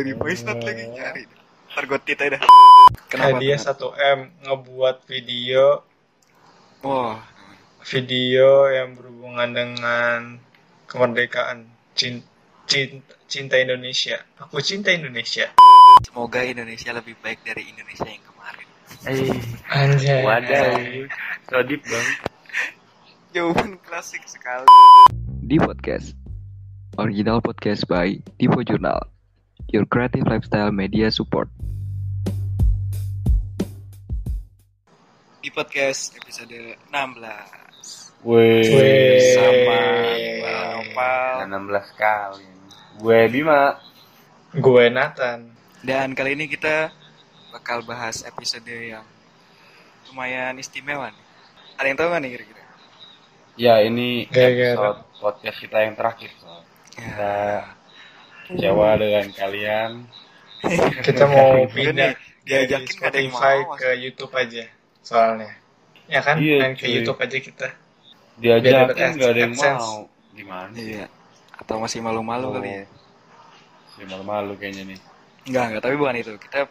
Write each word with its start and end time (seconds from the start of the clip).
dari 0.00 0.16
voice 0.16 0.48
note 0.48 0.64
lagi 0.64 0.88
nyari. 0.88 1.28
Ntar 1.76 1.84
gue 1.84 2.00
tit 2.08 2.16
aja 2.16 2.40
dah. 2.40 2.42
Kenapa? 3.12 3.36
Hadiah 3.36 3.60
tuh? 3.76 3.92
1M 3.92 4.20
ngebuat 4.48 4.96
video 5.04 5.84
Wah, 6.80 7.20
video 7.84 8.72
yang 8.72 8.96
berhubungan 8.96 9.52
dengan 9.52 10.40
kemerdekaan 10.88 11.68
cinta, 11.92 12.24
cinta, 12.64 13.12
cinta 13.28 13.54
Indonesia. 13.60 14.16
Aku 14.40 14.64
cinta 14.64 14.88
Indonesia. 14.88 15.52
semoga 16.00 16.40
Indonesia 16.40 16.96
lebih 16.96 17.20
baik 17.20 17.44
dari 17.44 17.68
Indonesia 17.68 18.08
yang 18.08 18.24
kemarin. 18.24 18.66
Eh, 19.04 19.36
Anjay. 19.68 20.24
wadah. 20.24 20.72
So 21.52 21.60
deep 21.68 21.84
bang. 21.84 22.08
Jawaban 23.36 23.76
klasik 23.84 24.24
sekali. 24.24 24.64
di 25.44 25.60
podcast. 25.60 26.16
Original 26.96 27.44
podcast 27.44 27.84
by 27.84 28.24
Divo 28.40 28.64
Journal. 28.64 29.19
Your 29.70 29.86
creative 29.86 30.26
lifestyle 30.26 30.74
media 30.74 31.14
support. 31.14 31.46
Di 35.38 35.46
podcast 35.54 36.18
episode 36.18 36.74
16 36.90 38.26
Wih. 38.26 38.66
Sama 39.30 39.78
Bang 40.42 40.70
Opal 40.82 41.34
16 41.46 42.02
kali. 42.02 42.50
Gue 42.98 43.20
Bima. 43.30 43.78
Gue 44.58 44.90
Nathan. 44.90 45.54
dan 45.86 46.18
kali 46.18 46.34
ini 46.34 46.50
kita 46.50 46.90
bakal 47.54 47.86
bahas 47.86 48.26
episode 48.26 48.66
yang 48.66 49.06
lumayan 50.10 50.58
istimewa 50.58 51.14
nih. 51.14 51.26
Ada 51.78 51.86
yang 51.86 51.96
tahu 51.96 52.08
nggak 52.10 52.22
nih 52.26 52.30
kira-kira? 52.34 52.62
Ya 53.54 53.74
ini 53.86 54.26
episode 54.26 55.06
podcast 55.22 55.58
kita 55.62 55.78
yang 55.78 55.94
terakhir. 55.94 56.34
Sob. 56.42 56.66
Ya. 56.98 57.06
Kita 57.06 57.34
kecewa 58.50 58.88
dengan 58.96 59.26
kalian. 59.32 59.90
Kita 61.06 61.24
mau 61.24 61.64
pindah 61.66 62.12
diajakin 62.44 62.96
ada 63.00 63.18
yang 63.18 63.32
mau. 63.32 63.76
ke 63.76 63.88
YouTube 63.96 64.32
aja. 64.34 64.64
Soalnya. 65.00 65.50
Ya 66.10 66.20
kan? 66.20 66.36
Iya, 66.36 66.56
Main 66.60 66.74
ke. 66.76 66.84
YouTube 66.90 67.16
aja 67.16 67.36
kita. 67.38 67.68
Diajakin 68.36 69.16
nggak 69.16 69.30
ada 69.30 69.40
yang 69.40 69.54
mau. 69.54 70.10
Gimana? 70.34 70.74
Iya. 70.74 71.06
Atau 71.56 71.78
masih 71.78 72.02
malu-malu 72.02 72.50
Oh. 72.50 72.52
kali 72.58 72.82
ya? 72.82 72.84
Si 73.94 74.02
malu-malu 74.04 74.52
kayaknya 74.56 74.96
nih. 74.96 75.00
Enggak, 75.48 75.64
enggak, 75.70 75.82
tapi 75.86 75.94
bukan 75.96 76.16
itu. 76.18 76.32
Kita 76.36 76.66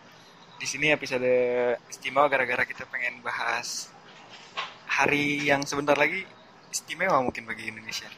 di 0.60 0.68
sini 0.68 0.92
episode 0.92 1.32
istimewa 1.88 2.28
gara-gara 2.28 2.68
kita 2.68 2.84
pengen 2.86 3.24
bahas 3.24 3.88
hari 4.86 5.48
yang 5.48 5.64
sebentar 5.64 5.96
lagi 5.96 6.26
istimewa 6.68 7.22
mungkin 7.24 7.48
bagi 7.48 7.70
Indonesia. 7.72 8.10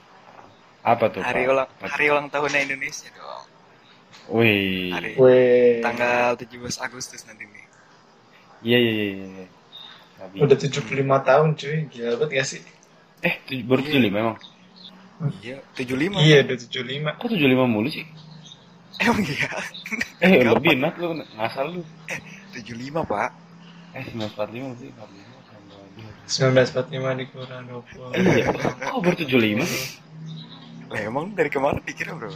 Apa 0.82 1.14
tuh? 1.14 1.22
Hari 1.22 1.46
Pak? 1.46 1.52
ulang 1.54 1.70
Apa 1.70 1.84
tuh? 1.86 1.92
hari 1.94 2.06
ulang 2.10 2.28
tahunnya 2.28 2.60
Indonesia 2.66 3.08
dong. 3.14 3.46
Wih. 4.32 4.92
Hari 4.92 5.10
Weh. 5.20 5.84
tanggal 5.84 6.34
17 6.36 6.56
Agustus 6.80 7.22
nanti 7.28 7.44
nih. 7.44 7.66
Iya 8.62 8.78
iya 8.78 8.92
iya. 8.94 9.08
iya. 9.12 9.46
Tapi- 10.16 10.40
Udah 10.40 10.58
75 10.58 10.88
tahun 11.22 11.48
cuy. 11.54 11.78
Gila 11.90 12.16
banget 12.18 12.32
gak 12.38 12.48
sih? 12.48 12.62
Eh 13.22 13.34
tuj- 13.44 13.66
baru 13.66 13.82
75 13.82 14.18
emang. 14.18 14.38
Iya, 15.42 15.58
75. 15.76 16.18
Iya, 16.18 16.38
udah 16.42 16.58
75. 16.58 17.10
Kok 17.20 17.28
75 17.30 17.66
mulu 17.68 17.90
sih? 17.90 18.06
Emang 18.98 19.22
iya. 19.22 19.50
Eh 20.22 20.32
Kapan? 20.40 20.50
lebih 20.54 20.74
nat 20.78 20.94
lu 20.96 21.08
ngasal 21.18 21.66
lu. 21.74 21.82
75, 22.54 23.02
Pak. 23.04 23.30
Eh 23.92 24.04
945 24.08 24.80
sih 24.80 24.90
45 24.90 25.30
sama 26.26 26.64
1945 26.64 27.20
dikurang 27.20 27.64
20. 27.68 28.16
Iya. 28.16 28.46
Kok 28.80 29.00
baru 29.04 29.16
75 29.18 29.66
sih? 29.68 29.84
Lah 30.88 31.02
emang 31.04 31.36
dari 31.36 31.50
kemarin 31.50 31.84
dikira, 31.84 32.16
Bro. 32.16 32.32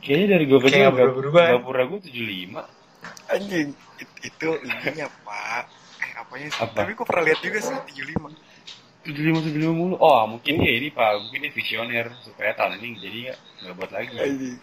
Kayaknya 0.00 0.26
dari 0.32 0.44
gue 0.48 0.60
kecil 0.64 0.80
nggak 0.80 0.94
berubah-berubah. 0.96 1.44
Gak 1.52 1.64
pura 1.64 1.82
gue 1.84 2.00
75 2.08 2.64
Anjing, 3.30 3.68
it- 4.02 4.20
itu 4.26 4.48
ininya, 4.66 5.06
Pak. 5.22 5.64
Eh, 6.02 6.12
apanya 6.18 6.48
sih? 6.50 6.60
Apa? 6.60 6.76
Tapi 6.82 6.90
kok 6.98 7.06
pernah 7.06 7.24
lihat 7.30 7.40
juga 7.40 7.58
sih 7.62 7.76
75. 7.94 8.32
75 9.06 9.40
75 9.44 9.72
mulu. 9.72 9.94
Oh, 9.96 10.26
mungkin 10.28 10.60
dia 10.60 10.72
ini 10.76 10.88
Pak, 10.92 11.10
mungkin 11.24 11.40
dia 11.46 11.52
visioner 11.52 12.06
supaya 12.20 12.52
tahun 12.52 12.80
ini 12.80 12.88
jadi 13.00 13.18
nggak 13.28 13.38
nggak 13.64 13.74
buat 13.76 13.90
lagi. 13.92 14.14
Anjing. 14.18 14.56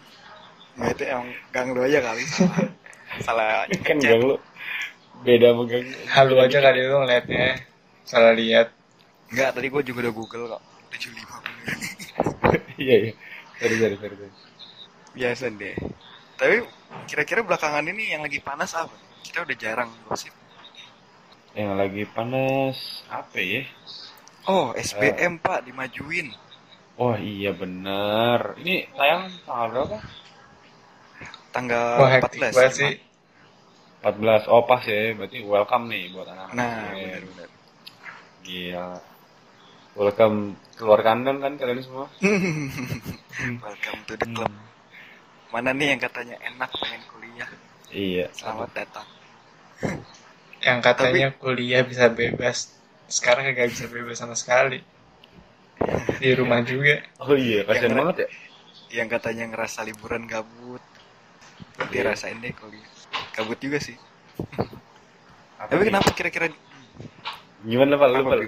Nggak 0.78 0.90
itu 0.94 1.02
emang 1.10 1.28
gang 1.50 1.68
lu 1.74 1.80
aja 1.82 1.98
kali 2.02 2.22
salah. 2.28 2.66
salah 3.26 3.48
kan 3.82 3.96
gang 3.98 4.22
lu 4.22 4.36
beda 5.26 5.50
sama 5.50 5.62
gang. 5.66 5.86
Halu 6.06 6.34
aja 6.38 6.58
kali 6.62 6.78
lu 6.86 6.96
ngeliatnya. 7.02 7.46
Salah 8.06 8.32
lihat. 8.34 8.70
Enggak, 9.28 9.50
tadi 9.58 9.66
gua 9.68 9.82
juga 9.82 9.98
udah 10.06 10.14
Google 10.14 10.44
kok. 10.54 10.62
75 10.94 11.36
Iya 12.84 12.96
iya. 13.10 13.12
Sorry 13.58 13.76
sorry 13.76 13.96
sorry. 13.98 14.47
Biasa 15.14 15.48
deh. 15.52 15.76
Tapi 16.38 16.56
kira-kira 17.08 17.40
belakangan 17.42 17.84
ini 17.88 18.14
yang 18.14 18.22
lagi 18.22 18.38
panas 18.38 18.72
apa? 18.76 18.94
Kita 19.24 19.42
udah 19.44 19.56
jarang 19.58 19.90
gosip. 20.06 20.32
Yang 21.56 21.72
lagi 21.74 22.02
panas 22.06 22.76
apa 23.10 23.38
ya? 23.40 23.62
Oh, 24.48 24.72
SBM 24.72 25.42
Pak 25.44 25.68
dimajuin. 25.68 26.32
Oh 26.98 27.14
iya 27.14 27.54
bener. 27.54 28.58
Ini 28.58 28.90
tayang 28.96 29.30
tanggal 29.46 29.66
berapa? 29.70 29.98
Tanggal 31.54 31.86
Wah, 31.98 32.10
hektik 32.10 32.40
14. 32.42 32.56
banget 32.56 32.74
sih. 32.74 32.94
14. 34.02 34.50
Oh 34.50 34.62
pas 34.62 34.82
ya, 34.86 35.14
berarti 35.14 35.38
welcome 35.42 35.84
nih 35.90 36.02
buat 36.14 36.26
anak-anak. 36.30 36.54
Nah, 36.54 36.74
SBM. 36.90 36.98
benar-benar. 36.98 37.48
Gila. 38.46 38.88
Welcome 39.98 40.36
keluar 40.78 41.00
kandang 41.02 41.42
kan 41.42 41.58
kalian 41.58 41.82
semua? 41.82 42.06
Welcome 43.66 44.00
to 44.06 44.14
the 44.14 44.28
club. 44.30 44.52
Mana 45.48 45.72
nih 45.72 45.96
yang 45.96 46.00
katanya 46.00 46.36
enak 46.44 46.70
pengen 46.76 47.02
kuliah? 47.08 47.48
Iya. 47.88 48.26
Selamat 48.36 48.68
datang. 48.76 49.06
Yang 50.60 50.78
katanya 50.84 51.26
kuliah 51.40 51.82
bisa 51.86 52.12
bebas. 52.12 52.76
Sekarang 53.08 53.48
kagak 53.48 53.72
bisa 53.72 53.88
bebas 53.88 54.20
sama 54.20 54.36
sekali. 54.36 54.84
Di 56.20 56.30
rumah 56.36 56.60
juga. 56.60 57.00
Oh 57.24 57.32
iya, 57.32 57.64
kasihan 57.64 57.94
Yang- 57.94 57.98
banget 58.04 58.16
ya. 58.20 58.28
Yang 58.88 59.08
katanya 59.16 59.44
ngerasa 59.52 59.78
liburan 59.88 60.24
gabut. 60.28 60.82
Nanti 61.80 61.96
Iya. 61.96 62.12
rasain 62.12 62.36
deh 62.40 62.52
kuliah. 62.52 62.88
Gabut 63.32 63.56
juga 63.56 63.78
sih. 63.80 63.96
Apa 65.56 65.72
Tapi 65.72 65.80
nih? 65.80 65.88
kenapa 65.88 66.10
kira-kira 66.12 66.46
Gimana 67.58 67.98
Pak? 67.98 68.08
Lu 68.14 68.22
Pak? 68.22 68.38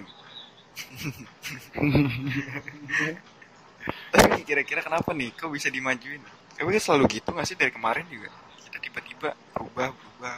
Tapi 4.10 4.41
kira-kira 4.44 4.81
kenapa 4.84 5.10
nih? 5.10 5.34
Kok 5.34 5.50
bisa 5.50 5.66
dimajuin? 5.66 6.22
Tapi 6.60 6.76
selalu 6.76 7.09
gitu 7.09 7.32
nggak 7.32 7.48
sih 7.48 7.56
dari 7.56 7.72
kemarin 7.72 8.04
juga? 8.12 8.28
Kita 8.69 8.76
tiba-tiba 8.84 9.32
berubah, 9.56 9.97
berubah. 9.97 10.37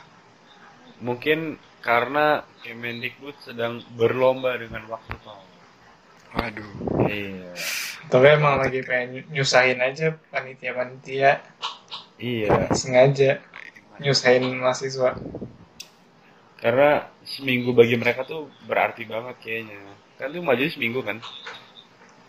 Mungkin 1.03 1.59
karena 1.83 2.47
Kemendikbud 2.63 3.35
sedang 3.43 3.83
berlomba 3.99 4.55
dengan 4.55 4.87
waktu 4.87 5.19
Pak. 5.19 5.41
Waduh. 6.39 6.71
Iya. 7.11 7.51
Tapi 8.07 8.27
emang 8.39 8.63
lagi 8.63 8.87
pengen 8.87 9.27
nyusahin 9.35 9.83
aja 9.83 10.15
panitia-panitia. 10.31 11.43
Iya. 12.23 12.71
Sengaja 12.71 13.43
nyusahin 13.99 14.47
mahasiswa. 14.63 15.19
Karena 16.63 17.11
seminggu 17.27 17.75
bagi 17.75 17.99
mereka 17.99 18.23
tuh 18.23 18.47
berarti 18.71 19.03
banget 19.11 19.43
kayaknya. 19.43 19.75
Kan 20.23 20.31
lu 20.31 20.47
maju 20.47 20.63
seminggu 20.71 21.03
kan? 21.03 21.19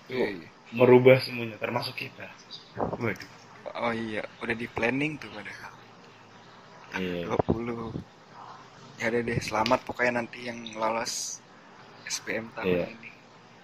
Tuh 0.09 0.17
Iya, 0.17 0.27
iya. 0.41 0.47
merubah 0.73 1.21
semuanya 1.21 1.61
termasuk 1.61 1.93
kita. 1.93 2.25
Waduh. 2.97 3.42
Oh 3.63 3.91
iya, 3.91 4.21
udah 4.43 4.55
di 4.55 4.67
planning 4.67 5.15
tuh 5.15 5.31
padahal. 5.31 5.73
Iya. 6.99 7.25
20. 7.47 7.95
Ya 8.99 9.05
udah 9.09 9.21
deh, 9.23 9.39
selamat 9.39 9.79
pokoknya 9.87 10.21
nanti 10.21 10.45
yang 10.45 10.59
lolos 10.77 11.39
SBM 12.05 12.51
tahun 12.53 12.69
Iya. 12.69 12.85
ini. 12.91 13.09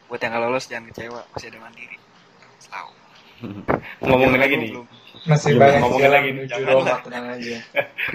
Buat 0.08 0.20
yang 0.24 0.32
nggak 0.34 0.44
lolos 0.50 0.66
jangan 0.66 0.86
kecewa, 0.90 1.22
masih 1.30 1.48
ada 1.54 1.60
mandiri. 1.62 1.98
Selalu. 2.58 2.94
Ngomongin 4.02 4.40
lagi 4.40 4.56
nih. 4.58 4.72
belum- 4.74 4.90
Masih 5.20 5.52
banyak 5.60 5.80
ngomongin 5.84 6.12
lagi, 6.12 6.30
menuju 6.32 6.50
jangan 6.64 7.00
tenang 7.04 7.26
aja. 7.36 7.56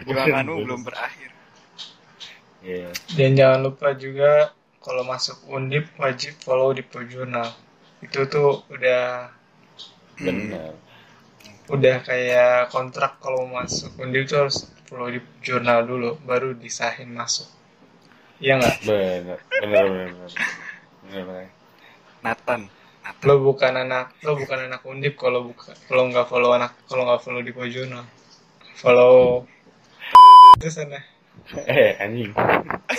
Perjuanganmu 0.00 0.54
belum 0.64 0.80
berakhir. 0.82 1.30
Iya. 2.64 2.88
Dan 3.12 3.30
jangan 3.36 3.60
lupa 3.60 3.92
juga 3.92 4.56
kalau 4.80 5.04
masuk 5.04 5.36
Undip 5.52 5.92
wajib 6.00 6.32
follow 6.40 6.72
di 6.72 6.80
Jurnal. 6.82 7.52
Itu 8.00 8.24
tuh 8.24 8.64
udah 8.68 9.28
Benar. 10.14 10.72
Udah 11.64 12.04
kayak 12.04 12.68
kontrak 12.68 13.16
kalau 13.24 13.48
mau 13.48 13.64
masuk 13.64 13.96
Undip 13.96 14.28
tuh 14.28 14.44
harus 14.44 14.68
follow 14.84 15.08
di 15.08 15.20
jurnal 15.40 15.88
dulu 15.88 16.20
baru 16.28 16.52
disahin 16.52 17.16
masuk. 17.16 17.48
Iya 18.36 18.60
nggak? 18.60 18.76
Benar. 18.84 19.38
Benar 19.48 19.84
benar 19.88 20.08
benar. 20.12 20.30
Nathan. 21.08 21.48
Nathan. 22.20 22.62
Lo 23.24 23.40
bukan 23.40 23.72
anak 23.80 24.12
lo 24.20 24.36
bukan 24.36 24.68
anak 24.68 24.80
Undip 24.84 25.16
kalau 25.16 25.48
bukan 25.48 25.72
kalau 25.88 26.12
nggak 26.12 26.28
follow 26.28 26.52
anak 26.52 26.76
kalau 26.84 27.08
nggak 27.08 27.22
follow 27.24 27.40
di 27.40 27.52
jurnal. 27.72 28.04
Follow 28.76 29.48
itu 30.60 30.68
sana. 30.68 31.00
Eh 31.64 31.96
anjing. 31.96 32.32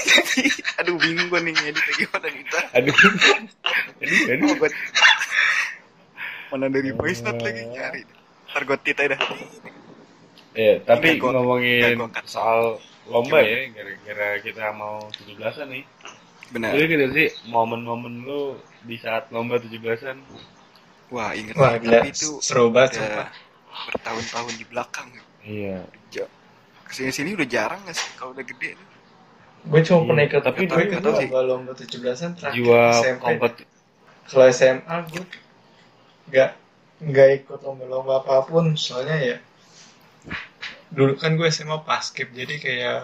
Aduh 0.82 0.98
bingung 0.98 1.30
gue 1.30 1.40
nih 1.46 1.54
ngedit 1.54 1.86
gimana 2.02 2.28
nih 2.34 2.42
Ntar. 2.50 2.64
Aduh. 2.82 2.98
Aduh, 4.02 4.34
aduh. 4.34 4.74
Mana 6.50 6.66
dari 6.70 6.90
voice 6.94 7.22
note 7.22 7.42
lagi 7.42 7.64
nyari 7.70 8.25
ntar 8.56 8.64
gue 8.64 8.78
tit 8.80 8.96
aja 8.96 9.12
dah 9.12 9.22
Ya, 10.56 10.80
tapi 10.80 11.20
gua- 11.20 11.36
ngomongin 11.36 12.00
cut. 12.08 12.24
soal 12.24 12.80
lomba 13.06 13.38
Gimana? 13.38 13.52
ya, 13.52 13.60
gara-gara 13.76 14.30
kita 14.40 14.72
mau 14.72 15.04
17-an 15.12 15.68
nih. 15.68 15.84
benar 16.48 16.72
Jadi 16.72 16.86
gitu 16.88 17.06
sih, 17.12 17.28
momen-momen 17.46 18.24
lu 18.24 18.56
di 18.82 18.96
saat 18.96 19.28
lomba 19.30 19.60
17-an. 19.60 20.16
wah 21.12 21.36
inget 21.36 21.54
Wah, 21.54 21.76
gila. 21.76 22.00
tapi 22.00 22.08
itu 22.10 22.40
Seru 22.40 22.72
banget, 22.72 23.04
bertahun-tahun 23.86 24.54
di 24.56 24.64
belakang 24.64 25.12
Iya. 25.44 25.84
Ke 26.82 26.92
sini-sini 26.94 27.36
udah 27.36 27.46
jarang 27.46 27.84
gak 27.84 27.92
sih 27.94 28.08
kalau 28.16 28.32
udah 28.32 28.46
gede 28.46 28.74
tuh 28.74 28.88
Gue 29.66 29.82
cuma 29.82 29.98
Iya, 29.98 30.08
pernah 30.08 30.24
ikut 30.24 30.42
tapi 30.42 30.60
gue 30.62 30.72
dulu- 30.72 30.88
gue 30.96 31.12
lomba-lomba 31.20 31.72
17-an 31.76 32.32
terakhir 32.34 32.56
Jiwa 32.56 32.82
SMP. 32.96 33.20
kompet 33.20 33.52
Kalau 34.24 34.46
SMA 34.48 34.96
gue 35.06 35.24
nggak 36.28 36.50
nggak 37.04 37.30
ikut 37.44 37.60
lomba-lomba 37.60 38.24
apa 38.24 38.48
pun 38.48 38.80
soalnya 38.80 39.18
ya 39.20 39.38
dulu 40.96 41.20
kan 41.20 41.36
gue 41.36 41.48
SMA 41.52 41.84
paskib 41.84 42.32
jadi 42.32 42.56
kayak 42.56 43.00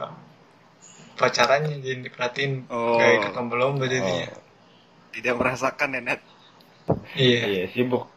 pacarannya 1.19 1.83
jadi 1.83 2.07
diperhatiin 2.07 2.71
Oh. 2.71 2.95
nggak 2.97 3.11
ikut 3.21 3.33
lomba-lomba 3.35 3.85
jadinya. 3.85 4.31
Oh, 4.31 4.41
tidak 5.11 5.35
merasakan 5.37 5.97
ya 5.97 6.01
net? 6.01 6.21
Iya. 7.13 7.41
Iya, 7.45 7.63
sibuk. 7.75 8.07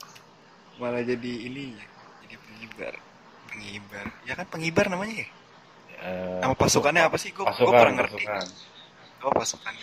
malah 0.74 1.06
jadi 1.06 1.32
ini 1.46 1.70
ya 1.70 1.86
jadi 2.26 2.34
pengibar 2.38 2.94
pengibar. 3.46 4.06
Ya 4.26 4.32
kan 4.34 4.46
pengibar 4.50 4.86
namanya 4.90 5.22
ya? 5.22 5.28
Eh, 6.02 6.38
nama 6.42 6.54
pasukannya 6.58 7.02
apa 7.06 7.14
sih? 7.18 7.30
Gue 7.30 7.46
gue 7.46 7.66
kurang 7.70 7.94
ngerti. 7.94 8.26
pasukan. 8.26 8.46
oh 9.22 9.32
pasukan. 9.34 9.74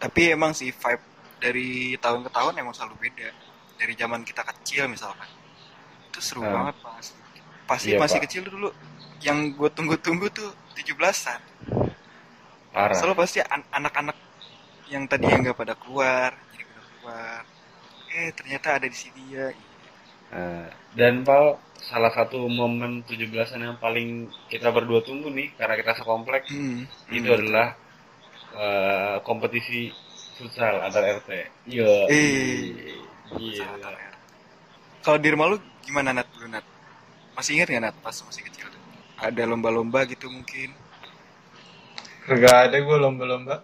Tapi 0.00 0.20
emang 0.32 0.52
sih 0.52 0.72
vibe 0.72 1.04
dari 1.40 1.96
tahun 1.96 2.24
ke 2.28 2.30
tahun 2.32 2.52
emang 2.60 2.76
selalu 2.76 3.00
beda 3.08 3.32
dari 3.80 3.94
zaman 3.96 4.20
kita 4.22 4.44
kecil 4.44 4.84
misalkan 4.86 5.24
itu 6.12 6.20
seru 6.20 6.44
Nah. 6.44 6.52
banget 6.68 6.76
pas 6.84 7.06
pasti 7.66 7.88
Iya, 7.94 7.98
masih 7.98 8.18
Pak. 8.20 8.24
kecil 8.28 8.42
dulu 8.44 8.68
yang 9.24 9.38
gue 9.56 9.70
tunggu-tunggu 9.72 10.26
tuh 10.30 10.50
17-an 10.76 11.40
Parah. 12.70 12.94
selalu 12.94 13.14
pasti 13.18 13.40
an- 13.42 13.66
anak-anak 13.72 14.16
yang 14.86 15.06
tadi 15.06 15.26
yang 15.26 15.40
nggak 15.42 15.56
pada 15.56 15.74
keluar 15.74 16.30
jadi 16.52 16.64
pada 16.66 16.82
keluar 16.92 17.40
eh 18.10 18.30
ternyata 18.34 18.68
ada 18.78 18.86
di 18.86 18.98
sini 18.98 19.22
ya 19.32 19.48
Eh, 20.30 20.66
dan 20.94 21.26
Pal, 21.26 21.58
salah 21.74 22.14
satu 22.14 22.46
momen 22.46 23.02
17-an 23.02 23.66
yang 23.66 23.74
paling 23.82 24.30
kita 24.46 24.70
berdua 24.70 25.02
tunggu 25.02 25.26
nih, 25.26 25.50
karena 25.58 25.74
kita 25.74 25.98
sekomplek, 25.98 26.46
hmm. 26.46 26.86
itu 27.10 27.26
Hmm. 27.26 27.34
adalah 27.34 27.74
eh, 28.54 29.16
kompetisi 29.26 29.90
futsal 30.38 30.86
antar 30.86 31.02
RT. 31.18 31.30
Iya. 31.66 32.06
Eh. 32.06 32.99
Gila. 33.36 33.90
Kalau 35.04 35.18
di 35.22 35.28
rumah 35.32 35.46
lu 35.52 35.56
gimana 35.86 36.10
Nat 36.12 36.28
dulu 36.34 36.46
Nat? 36.50 36.64
Masih 37.36 37.52
ingat 37.56 37.68
nggak 37.70 37.84
Nat 37.84 37.96
pas 38.04 38.16
masih 38.26 38.42
kecil 38.46 38.66
tuh? 38.74 38.82
Ada 39.20 39.42
lomba-lomba 39.50 40.00
gitu 40.08 40.26
mungkin. 40.32 40.70
nggak 42.30 42.56
ada 42.64 42.76
gue 42.86 42.96
lomba-lomba 43.02 43.54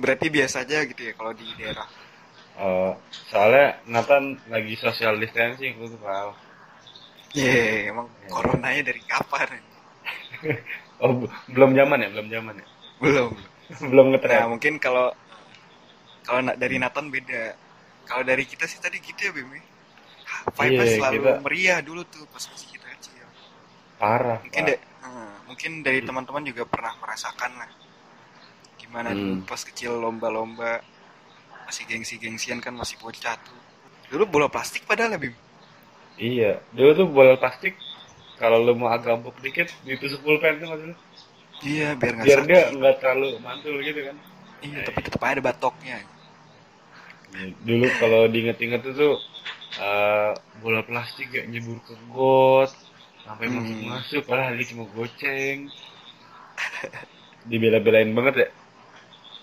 Berarti 0.00 0.26
biasa 0.32 0.56
aja 0.64 0.78
gitu 0.88 1.00
ya 1.08 1.12
kalau 1.18 1.32
di 1.36 1.46
daerah. 1.60 1.86
Eh, 2.64 2.92
soalnya 3.30 3.66
Nathan 3.92 4.24
lagi 4.52 4.74
social 4.84 5.14
distancing 5.22 5.72
tuh 5.80 5.98
Pal. 6.04 6.28
Iya, 7.38 7.90
emang 7.94 8.06
coronanya 8.32 8.82
dari 8.88 9.02
kapan? 9.06 9.48
Oh, 11.00 11.16
b- 11.16 11.32
belum 11.48 11.72
zaman 11.72 12.04
ya, 12.04 12.08
belum 12.12 12.28
zaman 12.28 12.54
ya. 12.60 12.66
Belum. 13.00 13.32
belum 13.90 14.06
Nah, 14.30 14.44
ngetren. 14.44 14.46
mungkin 14.50 14.74
kalau 14.78 15.06
kalau 16.26 16.40
na- 16.44 16.58
dari 16.58 16.76
Nathan 16.80 17.08
beda. 17.10 17.56
Kalau 18.10 18.26
dari 18.26 18.42
kita 18.42 18.66
sih 18.66 18.82
tadi 18.82 18.98
gitu 18.98 19.20
ya, 19.22 19.30
Bim. 19.30 19.46
ya. 19.48 19.62
Vibe-nya 20.50 20.82
Iya, 20.82 20.94
selalu 20.98 21.14
kita- 21.20 21.40
meriah 21.42 21.78
dulu 21.78 22.02
tuh 22.04 22.26
pas 22.26 22.42
masih 22.42 22.68
kita 22.68 22.86
kecil. 22.98 23.26
Parah. 23.96 24.38
Mungkin 24.42 24.62
Pak. 24.62 24.68
deh, 24.68 24.78
hmm, 25.00 25.32
mungkin 25.46 25.70
dari 25.80 26.00
teman-teman 26.00 26.42
juga 26.42 26.62
pernah 26.64 26.92
merasakan 26.98 27.50
lah. 27.54 27.70
Gimana 28.76 29.12
dulu 29.12 29.34
Hmm. 29.38 29.46
pas 29.46 29.60
kecil 29.60 29.94
lomba-lomba 29.94 30.82
masih 31.64 31.86
gengsi-gengsian 31.86 32.58
kan 32.58 32.74
masih 32.74 32.98
bocah 32.98 33.38
tuh. 33.38 33.58
Dulu 34.10 34.26
bola 34.26 34.48
plastik 34.48 34.82
padahal 34.82 35.14
ya, 35.14 35.20
Bim. 35.20 35.34
Iya, 36.16 36.52
dulu 36.72 36.90
tuh 36.94 37.06
bola 37.06 37.34
plastik 37.36 37.78
kalau 38.36 38.58
lu 38.58 38.74
mau 38.74 38.90
agak 38.90 39.16
empuk 39.16 39.38
dikit 39.38 39.70
ditusuk 39.84 40.18
pulpen 40.20 40.58
tuh 40.58 40.66
maksudnya. 40.66 40.96
Iya, 41.60 41.88
biar 41.94 42.12
nggak 42.16 42.26
Biar 42.26 42.40
sakit. 42.40 42.48
dia 42.48 42.62
nggak 42.72 42.94
terlalu 42.98 43.28
mantul 43.38 43.76
gitu 43.84 44.00
kan. 44.02 44.16
Iya, 44.60 44.80
tapi 44.82 44.98
tetap 45.00 45.20
ada 45.22 45.40
batoknya. 45.40 46.00
Dulu 47.60 47.86
kalau 47.96 48.26
diinget-inget 48.26 48.82
tuh 48.84 49.16
eh, 49.76 50.30
bola 50.58 50.82
plastik 50.82 51.30
gak 51.30 51.46
nyebur 51.46 51.78
ke 51.82 51.94
got 52.10 52.70
sampai 53.22 53.46
Hmm. 53.46 53.62
masuk 53.62 53.78
masuk 53.86 54.22
padahal 54.26 54.58
dia 54.58 54.66
cuma 54.66 54.84
goceng 54.90 55.70
dibela-belain 57.46 58.10
banget 58.10 58.34
ya 58.36 58.48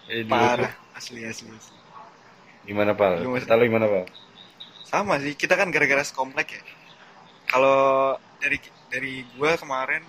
Eh. 0.07 0.23
Parah, 0.23 0.71
asli 0.95 1.23
asli. 1.23 1.51
asli. 1.51 1.75
gimana 2.63 2.95
masih- 3.27 3.43
Kata 3.43 3.55
lu 3.55 3.63
gimana 3.67 3.87
pal 3.87 4.05
Sama 4.83 5.19
sih, 5.19 5.35
kita 5.35 5.59
kan 5.59 5.67
gara-gara 5.67 5.99
sekomplek 5.99 6.47
ya. 6.47 6.63
Kalau 7.43 8.15
dari 8.39 8.55
dari 8.87 9.27
gua 9.35 9.59
kemarin, 9.59 9.99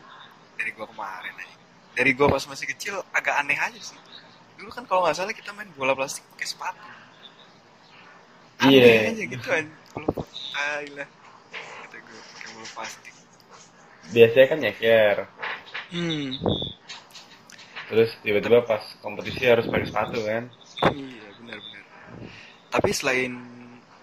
dari 0.54 0.70
gua 0.70 0.86
kemarin 0.86 1.34
aja. 1.34 1.56
Dari 1.98 2.14
gua 2.14 2.30
pas 2.30 2.46
masih 2.46 2.66
kecil 2.68 2.94
agak 3.10 3.42
aneh 3.42 3.58
aja 3.58 3.74
sih. 3.74 3.98
Dulu 4.54 4.70
kan 4.70 4.86
kalau 4.86 5.02
nggak 5.02 5.18
salah 5.18 5.34
kita 5.34 5.50
main 5.50 5.66
bola 5.74 5.98
plastik 5.98 6.22
pakai 6.30 6.46
sepatu. 6.46 6.78
Aneh 8.58 8.74
Iya. 8.74 9.10
aja 9.14 9.24
gitu 9.30 9.46
kan. 9.46 9.64
Ah, 10.58 10.82
lah. 10.96 11.08
Kata 11.86 11.96
gua 12.02 12.20
pakai 12.34 12.48
bola 12.54 12.68
plastik. 12.74 13.14
biasanya 14.08 14.46
kan 14.48 14.58
nyeker 14.64 15.16
Hmm. 15.92 16.32
terus 17.92 18.08
tiba-tiba 18.24 18.64
pas 18.64 18.80
kompetisi 19.04 19.44
harus 19.44 19.68
pakai 19.68 19.84
sepatu 19.84 20.24
kan 20.24 20.48
Iya, 20.88 21.28
benar-benar. 21.36 21.84
Tapi 22.72 22.90
selain 22.96 23.32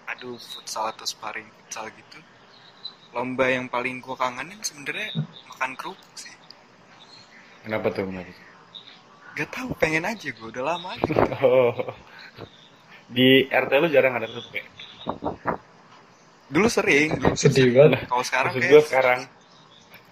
adu 0.06 0.38
futsal 0.38 0.94
atau 0.94 1.02
sparring 1.02 1.50
futsal 1.50 1.90
gitu, 1.90 2.18
lomba 3.10 3.50
yang 3.50 3.66
paling 3.66 3.98
gua 3.98 4.14
kangenin 4.14 4.62
sebenarnya 4.62 5.10
makan 5.50 5.74
kerupuk 5.74 6.14
sih. 6.14 6.34
kenapa 7.66 7.90
tuh 7.90 8.06
kenapa 8.06 8.30
Gak 9.36 9.50
tahu, 9.52 9.68
pengen 9.76 10.06
aja 10.06 10.32
gue 10.32 10.48
udah 10.48 10.64
lama 10.64 10.96
aja. 10.96 11.12
oh. 11.44 11.92
Di 13.06 13.28
RT 13.46 13.72
lu 13.76 13.88
jarang 13.88 14.14
ada 14.14 14.26
kerupuk 14.26 14.54
ya 14.54 14.66
Dulu 16.46 16.70
sering, 16.70 17.10
dulu 17.16 17.34
sedih 17.34 17.66
sering. 17.66 17.74
banget 17.74 18.06
Kalau 18.06 18.22
sekarang 18.22 18.50
maksud 18.50 18.62
kayak 18.62 18.72
gue 18.72 18.82
sekarang 18.84 19.20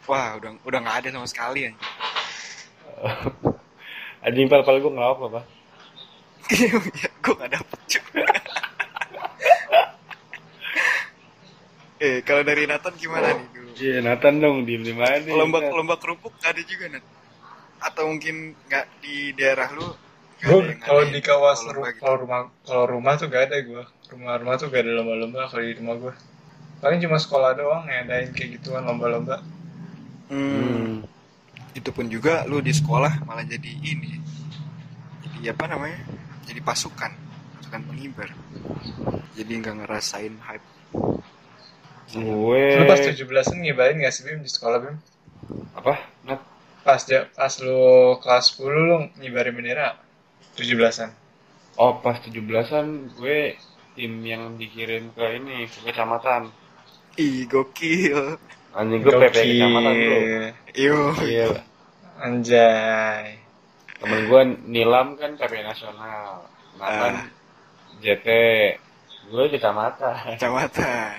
wah 0.04 0.28
udah 0.34 0.50
udah 0.62 0.78
nggak 0.80 0.96
ada 1.00 1.08
sama 1.12 1.26
sekali 1.26 1.60
anjing. 1.64 1.76
anjing 4.26 4.46
pal 4.46 4.62
pal 4.62 4.76
gue 4.76 4.90
nggak 4.90 5.10
apa 5.10 5.24
apa 5.30 5.42
Iya, 6.44 6.76
gue 7.24 7.34
gak 7.34 7.52
dapet 7.56 7.80
juga. 7.88 8.20
eh, 12.04 12.20
kalau 12.20 12.42
dari 12.42 12.68
Nathan 12.68 12.94
gimana 12.94 13.32
nih 13.32 13.46
dulu? 13.48 13.70
iya 13.74 13.96
Nathan 14.00 14.34
dong 14.38 14.56
di 14.62 14.76
mana 14.92 15.18
nih 15.18 15.32
Lomba 15.32 15.58
Nat? 15.58 15.72
lomba 15.72 15.96
kerupuk 15.96 16.36
ada 16.42 16.60
juga 16.60 16.92
Nat? 16.92 17.04
Atau 17.80 18.12
mungkin 18.12 18.52
nggak 18.68 18.86
di 19.00 19.32
daerah 19.32 19.72
lu? 19.72 19.88
Gue 20.42 20.52
ada 20.54 20.64
yang 20.70 20.80
kalau 20.86 21.02
di 21.14 21.20
kawasan 21.28 21.76
ru- 21.76 21.94
gitu? 21.94 22.00
kalau 22.00 22.16
rumah 22.22 22.40
kalau 22.66 22.84
rumah 22.94 23.12
tuh 23.20 23.26
gak 23.32 23.42
ada 23.50 23.56
gue 23.68 23.82
rumah 24.12 24.34
rumah 24.40 24.54
tuh 24.60 24.66
gak 24.72 24.82
ada 24.84 24.92
lomba-lomba 24.98 25.40
kalau 25.50 25.62
di 25.68 25.74
rumah 25.80 25.94
gue 26.02 26.14
paling 26.82 27.00
cuma 27.04 27.18
sekolah 27.24 27.50
doang 27.60 27.82
ngadain 27.88 28.30
kayak 28.36 28.50
gituan 28.60 28.84
lomba-lomba 28.88 29.36
Hmm, 30.28 30.88
Hmm. 30.98 31.04
itu 31.78 31.90
pun 31.96 32.06
juga 32.14 32.34
lu 32.50 32.58
di 32.64 32.72
sekolah 32.74 33.24
malah 33.28 33.44
jadi 33.46 33.72
ini. 33.92 34.12
Jadi 35.24 35.38
apa 35.50 35.64
namanya? 35.70 36.00
Jadi 36.46 36.60
pasukan, 36.62 37.12
pasukan 37.58 37.82
pengibar. 37.88 38.30
Jadi 39.36 39.52
nggak 39.60 39.74
ngerasain 39.84 40.34
hype. 40.46 40.66
gue 42.12 42.64
lu 42.76 42.82
pas 42.90 43.00
17-an 43.04 43.58
ngibarin 43.62 44.02
gak 44.04 44.14
sih 44.14 44.22
Bim 44.26 44.40
di 44.46 44.50
sekolah 44.56 44.78
Bim 44.84 44.96
apa 45.78 45.94
Nat 46.26 46.40
pas 46.86 47.02
pas 47.38 47.54
lu 47.64 47.78
kelas 48.22 48.44
10 48.50 48.82
lu 48.90 48.98
ngibarin 49.20 49.54
bendera 49.58 49.88
17-an 50.56 51.10
oh 51.78 51.98
pas 51.98 52.16
17-an 52.22 53.14
gue 53.18 53.58
tim 53.94 54.12
yang 54.26 54.58
dikirim 54.58 55.14
ke 55.14 55.38
ini 55.38 55.70
ke 55.70 55.86
kecamatan. 55.86 56.50
Ih, 57.14 57.46
gokil. 57.46 58.38
anjing 58.74 59.06
gue 59.06 59.14
PP 59.14 59.36
kecamatan 59.54 59.94
bro. 59.94 60.18
Iya 60.74 61.46
anjay. 62.18 63.38
Temen 64.02 64.20
gue 64.26 64.42
nilam 64.66 65.14
kan 65.14 65.38
PP 65.38 65.62
nasional. 65.62 66.50
Nathan 66.74 67.14
Ah. 67.14 67.26
JT 68.02 68.26
gue 69.30 69.44
kecamatan. 69.54 70.34
Kecamatan. 70.34 71.18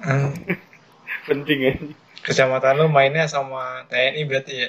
Hmm, 0.00 0.32
penting 1.28 1.58
ya 1.60 1.74
kecamatan 2.24 2.80
lu 2.80 2.88
mainnya 2.88 3.28
sama 3.28 3.84
TNI 3.88 4.24
berarti 4.24 4.64
ya 4.64 4.68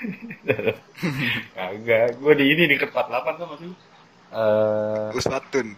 kagak 1.56 2.16
gue 2.20 2.32
di 2.40 2.44
ini 2.52 2.62
di 2.70 2.76
ke 2.80 2.86
48 2.88 3.34
tuh 3.40 3.46
masih 3.52 3.70
eh 4.32 5.10
Uswatun. 5.16 5.68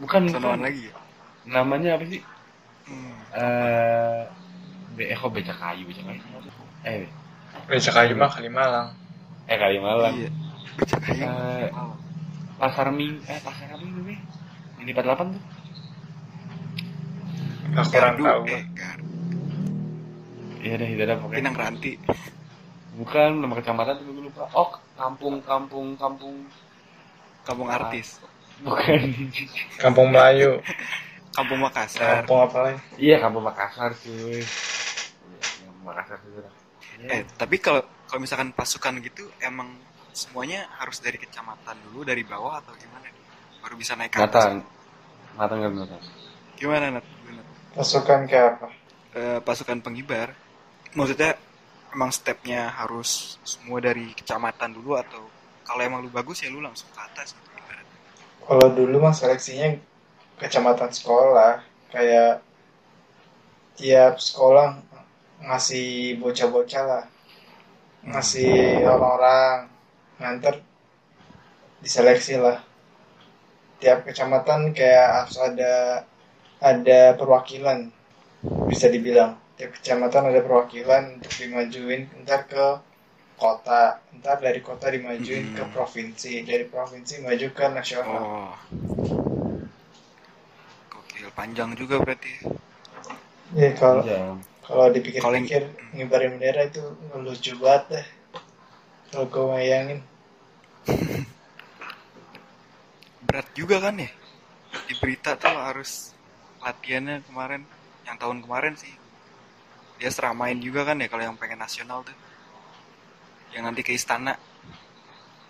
bukan 0.00 0.22
Sonoan 0.32 0.60
lagi 0.64 0.90
ya. 0.90 0.94
namanya 1.48 1.96
apa 1.96 2.04
sih 2.08 2.20
Hmm. 2.90 3.14
eh 3.38 4.22
be 4.98 5.04
eh 5.12 5.16
kok 5.16 5.30
beca 5.30 5.54
kayu 5.54 5.82
beca 5.86 6.02
kayu 6.02 6.20
eh 6.82 7.06
Beca 7.70 7.90
kayu 7.94 8.12
mah 8.18 8.30
Kalimalang. 8.34 8.88
eh 9.46 9.56
Kalimalang 9.58 10.14
Iya. 10.18 10.30
Becak 10.78 11.00
kayu. 11.06 11.22
Eh, 11.22 11.66
Malam. 11.70 11.98
pasar 12.60 12.86
ming 12.92 13.12
eh 13.30 13.40
pasar 13.46 13.66
apa 13.72 13.84
itu 13.84 14.02
be 14.04 14.14
ini 14.82 14.90
48 14.92 15.28
tuh 15.36 15.42
Gak 17.70 17.86
kurang 17.94 18.16
tahu. 18.18 18.42
eh, 18.50 18.62
iya 20.66 20.74
deh 20.80 20.88
itu 20.92 21.02
ada 21.06 21.14
pokoknya 21.22 21.38
Pinang 21.40 21.56
Ranti. 21.56 21.92
Bukan 23.00 23.40
nama 23.40 23.54
kecamatan 23.56 23.96
tuh 23.96 24.04
gue 24.06 24.24
lupa 24.28 24.44
oh 24.52 24.68
kampung 24.94 25.40
kampung 25.40 25.96
kampung 25.96 26.36
Kampung 27.40 27.72
artis. 27.72 28.20
bukan 28.60 29.00
Kampung 29.80 30.12
Melayu. 30.12 30.60
Kampung 31.32 31.64
Makassar. 31.64 32.20
Kampung 32.20 32.44
apa 32.44 32.58
lagi? 32.60 32.78
iya 33.00 33.16
kampung 33.16 33.40
Makassar 33.40 33.96
cuy 33.96 34.44
iya 34.44 35.68
Makassar 35.80 36.20
dah 36.20 36.52
Eh, 37.00 37.24
tapi 37.34 37.56
kalau 37.56 37.80
kalau 38.04 38.20
misalkan 38.20 38.52
pasukan 38.52 39.00
gitu 39.00 39.24
emang 39.40 39.72
semuanya 40.12 40.68
harus 40.76 41.00
dari 41.00 41.16
kecamatan 41.16 41.72
dulu 41.88 42.04
dari 42.04 42.20
bawah 42.20 42.60
atau 42.60 42.76
gimana? 42.76 43.08
Baru 43.64 43.80
bisa 43.80 43.96
naik 43.96 44.12
ke 44.12 44.20
atas. 44.20 44.52
Nathan 44.52 44.56
Nathan 45.40 45.56
nggak 45.56 45.72
Nathan 45.80 46.02
Gimana 46.60 46.84
Nat? 46.92 47.06
Pasukan 47.72 48.28
kayak 48.28 48.60
apa? 48.60 48.68
Eh, 49.16 49.38
pasukan 49.40 49.80
pengibar. 49.80 50.36
Maksudnya 50.92 51.40
emang 51.94 52.10
stepnya 52.14 52.70
harus 52.70 53.38
semua 53.42 53.82
dari 53.82 54.14
kecamatan 54.14 54.74
dulu 54.74 54.94
atau 54.98 55.26
kalau 55.66 55.82
emang 55.82 56.02
lu 56.02 56.10
bagus 56.10 56.42
ya 56.42 56.50
lu 56.50 56.62
langsung 56.62 56.90
ke 56.90 57.00
atas 57.00 57.34
gitu. 57.34 57.50
Kalau 58.50 58.66
dulu 58.74 58.98
mah 58.98 59.14
seleksinya 59.14 59.78
kecamatan 60.42 60.90
sekolah. 60.90 61.62
Kayak 61.94 62.42
tiap 63.78 64.18
sekolah 64.18 64.82
ngasih 65.46 66.18
bocah-bocah 66.18 66.82
lah. 66.82 67.04
Ngasih 68.02 68.82
orang-orang. 68.82 69.70
Nganter 70.18 70.66
diseleksi 71.78 72.42
lah. 72.42 72.58
Tiap 73.78 74.02
kecamatan 74.02 74.74
kayak 74.74 75.08
harus 75.24 75.38
ada 75.38 76.04
ada 76.58 77.14
perwakilan 77.14 77.88
bisa 78.68 78.90
dibilang 78.90 79.38
tiap 79.60 79.76
kecamatan 79.76 80.32
ada 80.32 80.40
perwakilan 80.40 81.20
untuk 81.20 81.32
dimajuin 81.36 82.08
ntar 82.24 82.48
ke 82.48 82.80
kota 83.36 84.00
ntar 84.16 84.40
dari 84.40 84.64
kota 84.64 84.88
dimajuin 84.88 85.52
ke 85.52 85.60
Hmm. 85.64 85.72
provinsi 85.76 86.40
dari 86.48 86.64
provinsi 86.64 87.20
maju 87.20 87.46
ke 87.52 87.64
nasional 87.68 88.22
Oh. 88.24 88.56
Gokil 90.88 91.28
panjang 91.36 91.76
juga 91.76 92.00
berarti. 92.00 92.32
ya 93.52 93.68
kalau 93.76 94.00
Jam. 94.06 94.38
kalau 94.64 94.86
dipikir-pikir 94.94 95.62
ngibarin 95.92 96.38
bendera 96.38 96.70
itu 96.70 96.80
lucu 97.18 97.52
banget 97.58 97.84
deh 98.00 98.06
kalau 99.10 99.26
gue 99.26 99.44
bayangin 99.52 99.98
Berat 103.26 103.46
juga 103.54 103.76
kan 103.84 103.94
ya? 104.00 104.10
Di 104.88 104.94
berita 104.98 105.36
tuh 105.38 105.54
harus 105.54 106.14
latihannya 106.64 107.22
kemarin, 107.26 107.62
yang 108.06 108.16
tahun 108.18 108.38
kemarin 108.44 108.74
sih. 108.78 108.92
Dia 110.00 110.10
seramain 110.10 110.56
juga 110.56 110.88
kan 110.88 110.96
ya 110.98 111.06
kalau 111.12 111.22
yang 111.22 111.36
pengen 111.36 111.60
nasional 111.60 112.00
tuh. 112.02 112.16
Yang 113.52 113.62
nanti 113.68 113.80
ke 113.84 113.92
istana. 113.92 114.34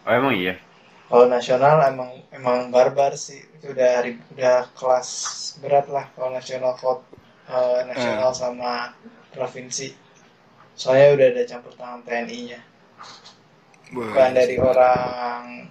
oh 0.05 0.13
emang 0.13 0.35
iya? 0.35 0.59
Kalau 1.07 1.27
nasional 1.31 1.87
emang 1.87 2.11
emang 2.35 2.75
barbar 2.75 3.15
sih. 3.15 3.41
Itu 3.57 3.71
udah 3.71 4.05
udah 4.35 4.59
kelas 4.75 5.09
berat 5.63 5.87
lah 5.87 6.11
kalau 6.19 6.35
nasional 6.35 6.75
kot 6.75 7.07
eh, 7.47 7.81
nasional 7.87 8.35
sama 8.35 8.93
provinsi. 9.31 9.95
Soalnya 10.75 11.15
udah 11.15 11.27
ada 11.31 11.43
campur 11.47 11.73
tangan 11.79 12.03
TNI-nya 12.03 12.71
bukan 13.91 14.31
dari 14.35 14.57
orang 14.59 15.67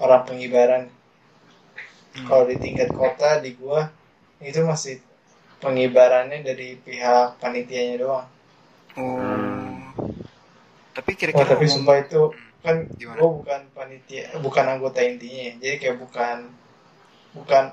orang 0.00 0.22
pengibaran. 0.28 0.84
Hmm. 2.16 2.32
kalau 2.32 2.48
di 2.48 2.56
tingkat 2.56 2.88
kota 2.96 3.44
di 3.44 3.52
gua 3.60 3.92
itu 4.40 4.64
masih 4.64 5.04
pengibarannya 5.58 6.40
dari 6.40 6.76
pihak 6.76 7.38
panitianya 7.38 7.96
doang 7.98 8.26
Oh. 8.96 9.76
Tapi 10.90 11.12
kira-kira 11.12 11.44
tapi 11.46 11.68
umum- 11.68 11.84
sumpah 11.84 11.96
itu 12.00 12.32
kan 12.64 12.88
Gimana? 12.96 13.20
gua 13.20 13.30
bukan 13.36 13.60
panitia 13.70 14.24
bukan 14.40 14.64
anggota 14.66 14.98
intinya 15.00 15.42
ya. 15.46 15.54
jadi 15.60 15.76
kayak 15.76 15.96
bukan 16.00 16.36
bukan 17.30 17.64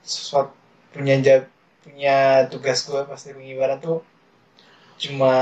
sesuatu 0.00 0.54
punya 0.88 1.18
jab, 1.18 1.50
punya 1.82 2.16
tugas 2.46 2.86
gua 2.86 3.04
pasti 3.04 3.34
pengibaran 3.34 3.76
tuh 3.76 4.06
cuma 4.96 5.34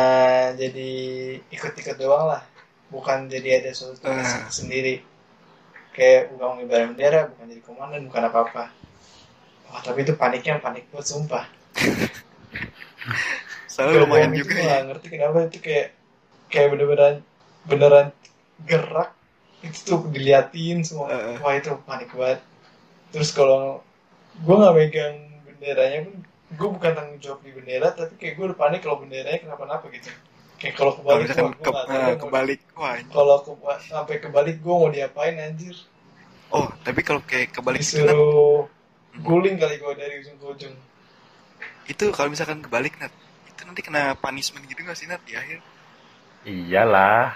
jadi 0.53 0.91
ikut-ikut 1.47 1.97
doang 1.97 2.27
lah 2.27 2.43
bukan 2.89 3.29
jadi 3.29 3.61
ada 3.61 3.71
suatu 3.71 4.01
tugas 4.01 4.27
Ah. 4.27 4.49
sendiri 4.49 5.05
kayak 5.93 6.33
bukan 6.33 6.47
mengibaran 6.57 6.93
bendera 6.93 7.29
bukan 7.29 7.45
jadi 7.47 7.61
komandan 7.61 8.09
bukan 8.09 8.23
apa-apa 8.25 8.65
Wah, 9.67 9.81
tapi 9.83 10.01
itu 10.01 10.15
paniknya 10.15 10.57
panik 10.59 10.89
buat 10.89 11.05
sumpah 11.05 11.45
Soalnya 13.67 13.97
lumayan 14.07 14.33
juga 14.35 14.55
ya. 14.59 14.65
nggak 14.67 14.81
ngerti 14.89 15.07
kenapa 15.15 15.39
itu 15.49 15.59
kayak 15.67 15.87
kayak 16.53 16.69
bener-beneran 16.73 17.17
beneran 17.71 18.09
gerak 18.71 19.11
itu 19.67 19.79
tuh 19.89 19.99
diliatin 20.15 20.79
semua 20.89 21.09
Heeh. 21.13 21.39
wah 21.43 21.55
itu 21.59 21.71
panik 21.89 22.11
banget 22.21 22.41
terus 23.13 23.31
kalau 23.39 23.81
gue 24.45 24.55
nggak 24.61 24.75
megang 24.79 25.17
benderanya 25.47 25.99
pun 26.07 26.15
gue 26.59 26.69
bukan 26.77 26.93
tanggung 26.97 27.21
jawab 27.25 27.41
di 27.47 27.51
bendera 27.57 27.89
tapi 27.99 28.15
kayak 28.21 28.35
gue 28.39 28.45
udah 28.53 28.59
panik 28.63 28.81
kalau 28.85 28.99
benderanya 29.03 29.41
kenapa-napa 29.45 29.87
gitu 29.97 30.11
kayak 30.61 30.75
kalau 30.79 30.93
Kalau 31.07 31.23
kebalik 31.23 31.31
wah, 31.41 31.53
ke, 31.65 31.71
nggak 31.71 31.87
tahu 31.93 32.03
eh, 32.03 32.15
kebalik, 32.21 32.61
wah. 32.79 32.99
kalau 33.15 33.37
ke- 33.45 33.83
sampai 33.91 34.17
kebalik 34.25 34.57
gue 34.65 34.75
mau 34.81 34.91
diapain 34.97 35.37
anjir 35.47 35.77
Oh, 36.55 36.67
tapi 36.87 37.01
kalau 37.07 37.23
kayak 37.27 37.55
kebalik 37.55 37.83
itu 37.91 38.03
Nat, 38.07 38.19
disuruh 38.19 38.67
guling 39.27 39.57
kali 39.63 39.75
gue 39.83 39.93
dari 40.01 40.15
ujung 40.23 40.37
ke 40.41 40.47
ujung 40.55 40.75
itu 41.93 42.05
kalau 42.17 42.29
misalkan 42.35 42.59
kebalik 42.65 42.95
Nat, 43.01 43.13
itu 43.51 43.61
nanti 43.69 43.81
kena 43.87 44.03
punishment 44.23 44.65
gitu 44.71 44.81
gak 44.89 44.99
sih 45.01 45.07
Nat 45.11 45.23
di 45.29 45.35
akhir? 45.41 45.59
iyalah 46.53 47.27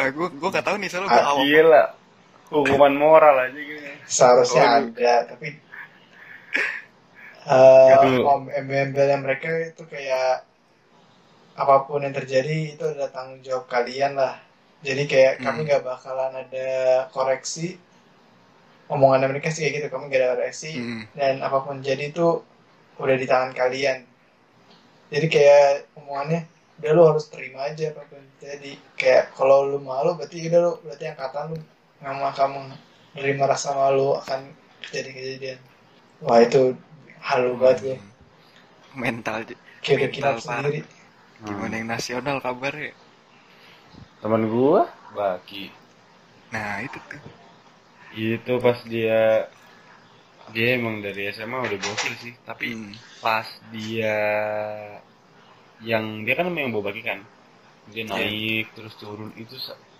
Ah, 0.00 0.08
gue 0.12 0.26
gue 0.40 0.48
gak 0.56 0.66
tahu 0.66 0.76
nih 0.80 0.88
soalnya 0.92 1.10
gue 1.16 1.22
Ah, 1.22 1.30
awam. 1.32 1.48
gila 1.48 1.82
hukuman 2.52 2.94
moral 3.02 3.36
aja 3.46 3.60
gitu 3.70 3.88
seharusnya 4.06 4.64
Oh, 4.64 4.76
ada 4.78 5.14
tapi 5.30 5.48
eh 7.46 7.94
Itu- 7.94 8.22
om- 8.32 8.50
embel-embelnya 8.58 9.18
mereka 9.24 9.48
itu 9.70 9.82
kayak 9.92 10.30
apa 11.62 11.76
pun 11.88 12.04
yang 12.04 12.14
terjadi 12.18 12.56
itu 12.76 12.82
adalah 12.90 13.10
tanggung 13.14 13.40
jawab 13.46 13.64
kalian 13.74 14.12
lah 14.20 14.34
jadi 14.86 15.02
kayak 15.12 15.34
Hmm. 15.38 15.44
kami 15.44 15.58
nggak 15.66 15.82
bakalan 15.88 16.32
ada 16.44 16.68
koreksi 17.14 17.66
omongan 18.94 19.26
mereka 19.30 19.48
sih 19.54 19.60
kayak 19.66 19.74
gitu 19.82 19.88
kami 19.92 20.04
nggak 20.08 20.20
ada 20.22 20.30
koreksi 20.38 20.70
Hmm. 20.74 21.02
dan 21.18 21.34
apa 21.46 21.58
pun 21.66 21.76
jadi 21.82 22.02
itu 22.12 22.26
udah 23.02 23.16
di 23.20 23.26
tangan 23.30 23.52
kalian 23.60 23.98
jadi 25.12 25.26
kayak 25.34 25.62
omongannya 25.98 26.40
udah 26.78 26.90
lu 26.96 27.02
harus 27.10 27.24
terima 27.32 27.60
aja 27.68 27.84
apa 27.92 28.02
pun 28.10 28.22
jadi 28.42 28.70
kayak 29.00 29.24
kalau 29.36 29.58
lu 29.70 29.78
malu 29.80 30.10
berarti 30.18 30.36
udah 30.48 30.60
lu 30.64 30.72
berarti 30.84 31.04
angkatan 31.12 31.44
lu 31.54 31.56
nggak 32.02 32.34
kamu 32.38 32.58
menerima 33.14 33.44
rasa 33.52 33.68
malu 33.80 34.06
akan 34.20 34.40
kejadian-kejadian 34.84 35.58
wah 36.24 36.40
itu 36.46 36.62
halu 37.28 37.50
banget 37.60 37.78
gue 37.84 37.96
Mental 39.02 39.38
kilap 40.14 40.36
parah. 40.46 40.74
sendiri 40.74 40.80
Gimana 41.46 41.74
yang 41.80 41.88
nasional 41.94 42.36
kabarnya? 42.44 42.92
teman 44.20 44.42
gua 44.52 44.82
baki 45.16 45.72
Nah 46.52 46.82
itu 46.86 46.98
tuh. 47.10 47.20
itu 48.16 48.52
pas 48.64 48.78
dia 48.92 49.16
dia 50.54 50.78
emang 50.78 51.02
dari 51.02 51.26
SMA 51.30 51.58
udah 51.58 51.78
gokil 51.78 52.14
sih 52.22 52.34
tapi 52.42 52.70
Hmm. 52.70 52.94
pas 53.18 53.46
dia 53.74 54.14
yang 55.82 56.24
dia 56.24 56.34
kan 56.34 56.48
emang 56.48 56.62
yang 56.68 56.72
bawa 56.72 56.90
baki 56.90 57.02
kan 57.04 57.20
dia 57.92 58.02
Iya. 58.02 58.10
naik 58.10 58.66
terus 58.74 58.94
turun 58.98 59.30
itu 59.36 59.54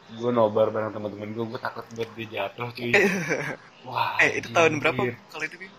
gue 0.07 0.31
nobar 0.31 0.71
bareng 0.71 0.95
teman-teman 0.95 1.35
gue 1.35 1.45
gue 1.51 1.61
takut 1.61 1.83
buat 1.95 2.09
dia 2.15 2.27
jatuh 2.31 2.71
cuy 2.71 2.95
wah 3.87 4.15
Eh 4.23 4.39
itu 4.39 4.49
tahun 4.55 4.79
berapa 4.79 5.03
kalau 5.29 5.45
itu 5.45 5.57
Bim? 5.59 5.73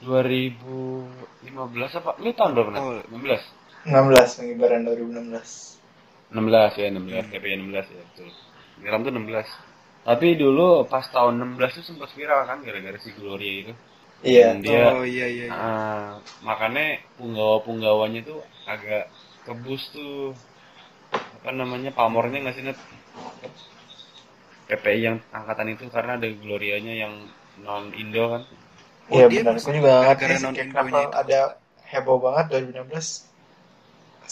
2015 0.00 2.00
apa 2.00 2.10
lu 2.18 2.32
tahun 2.32 2.52
berapa? 2.56 2.72
Oh. 2.76 3.00
16 3.12 3.84
16 3.84 4.36
pengibaran 4.40 4.80
2016 4.88 6.32
16 6.32 6.80
ya 6.80 6.86
16 6.88 7.00
Hmm. 7.00 7.28
KPI 7.28 7.54
16 7.60 7.92
ya 7.92 8.02
betul 8.12 8.28
Wiram 8.80 9.04
tuh 9.04 9.12
16 9.12 9.44
tapi 10.00 10.32
dulu 10.34 10.88
pas 10.88 11.04
tahun 11.04 11.60
16 11.60 11.76
tuh 11.76 11.84
sempat 11.84 12.08
viral 12.16 12.48
kan 12.48 12.64
gara-gara 12.64 12.96
si 12.96 13.12
Gloria 13.12 13.68
itu 13.68 13.72
iya 14.24 14.46
Dan 14.48 14.56
dia 14.64 14.84
Oh 14.92 15.02
iya 15.04 15.26
iya. 15.34 15.44
iya. 15.48 15.64
ah, 15.66 16.10
makanya 16.46 16.84
punggawa-punggawanya 17.18 18.20
tuh 18.28 18.40
agak 18.68 19.04
kebus 19.46 19.82
tuh 19.96 20.32
apa 21.40 21.50
namanya 21.56 21.90
pamornya 21.98 22.38
nggak 22.44 22.54
sih 22.56 22.64
Nat? 22.66 22.78
PPI 24.68 25.00
yang 25.06 25.16
angkatan 25.38 25.68
itu 25.74 25.84
karena 25.94 26.12
ada 26.18 26.28
Glorianya 26.42 26.94
yang 27.02 27.14
non 27.64 27.84
Indo 28.02 28.24
kan 28.32 28.42
Oh, 29.10 29.16
Iya 29.16 29.26
dia 29.30 29.40
benar, 29.42 29.54
gue 29.64 29.72
juga 29.78 29.90
nggak 30.00 30.00
ngerti 30.06 30.32
sih 30.40 30.48
kenapa 30.70 30.98
itu. 31.02 31.10
ada 31.20 31.38
heboh 31.90 32.18
banget 32.24 32.44
2016 32.50 33.06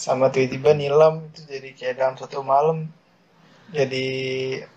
sama 0.05 0.25
tiba-tiba 0.33 0.71
nilam 0.81 1.13
itu 1.29 1.41
jadi 1.53 1.69
kayak 1.77 1.95
dalam 1.99 2.15
satu 2.21 2.39
malam 2.53 2.77
jadi 3.77 4.05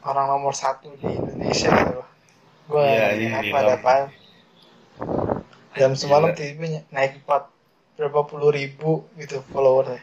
orang 0.08 0.26
nomor 0.32 0.54
satu 0.62 0.88
di 1.00 1.08
Indonesia 1.20 1.70
gitu. 1.72 2.02
Gue 2.70 2.88
Iya, 2.92 3.04
ngerti 3.10 3.26
Nilam. 3.30 3.44
apa 3.50 3.56
ada 3.62 3.74
apa. 3.78 3.94
Dalam 5.72 5.96
semalam 5.96 6.36
tiba-tiba 6.36 6.84
naik 6.92 7.24
empat 7.24 7.48
berapa 7.96 8.20
puluh 8.28 8.52
ribu 8.52 9.08
gitu 9.16 9.40
followernya. 9.52 10.00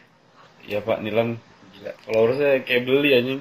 Iya 0.66 0.82
Pak 0.82 0.98
Nilam 1.02 1.38
gila. 1.78 1.92
Followersnya 2.06 2.62
kayak 2.66 2.82
beli 2.86 3.10
anjing. 3.14 3.40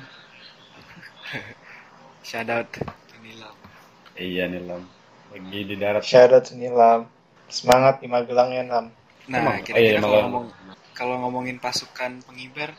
Shout 2.27 2.50
out 2.50 2.69
to 2.74 3.15
Nilam. 3.21 3.55
Iya 4.13 4.45
Nilam. 4.45 4.86
Lagi 5.33 5.59
di 5.65 5.75
darat. 5.77 6.01
Shout 6.05 6.31
out 6.33 6.45
to 6.45 6.53
Nilam. 6.53 7.09
Semangat 7.50 8.01
di 8.01 8.07
Magelang 8.07 8.53
ya 8.53 8.62
Nam. 8.62 8.93
Nah, 9.29 9.62
kira-kira 9.62 9.77
Oh, 9.77 9.81
iya, 9.81 10.01
kalau 10.01 10.19
ngomong 10.25 10.45
kalau 10.93 11.15
ngomongin 11.21 11.57
pasukan 11.62 12.21
pengibar, 12.25 12.74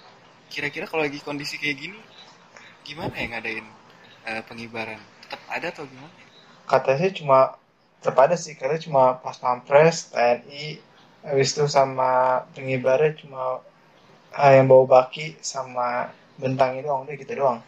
kira-kira 0.50 0.85
kalau 0.90 1.07
lagi 1.07 1.23
kondisi 1.23 1.57
kayak 1.57 1.78
gini, 1.78 1.99
gimana 2.83 3.14
ya 3.14 3.26
ngadain 3.33 3.66
eh, 4.26 4.42
pengibaran? 4.47 4.99
Tetap 5.26 5.40
ada 5.47 5.66
atau 5.71 5.87
gimana? 5.87 6.11
Katanya 6.66 6.99
sih 7.07 7.23
cuma 7.23 7.54
tetap 8.00 8.16
ada 8.25 8.37
sih 8.45 8.54
katanya 8.59 8.83
cuma 8.87 9.02
pas 9.25 9.37
pampres 9.45 9.97
TNI 10.12 10.64
habis 11.28 11.49
itu 11.54 11.64
sama 11.78 12.11
pengibarnya 12.54 13.12
cuma 13.21 13.42
ah, 14.42 14.50
yang 14.57 14.66
bawa 14.73 14.85
baki 14.95 15.26
sama 15.52 15.88
bentang 16.40 16.71
itu 16.78 16.87
doang 16.88 17.02
udah 17.07 17.16
gitu 17.23 17.33
doang 17.40 17.61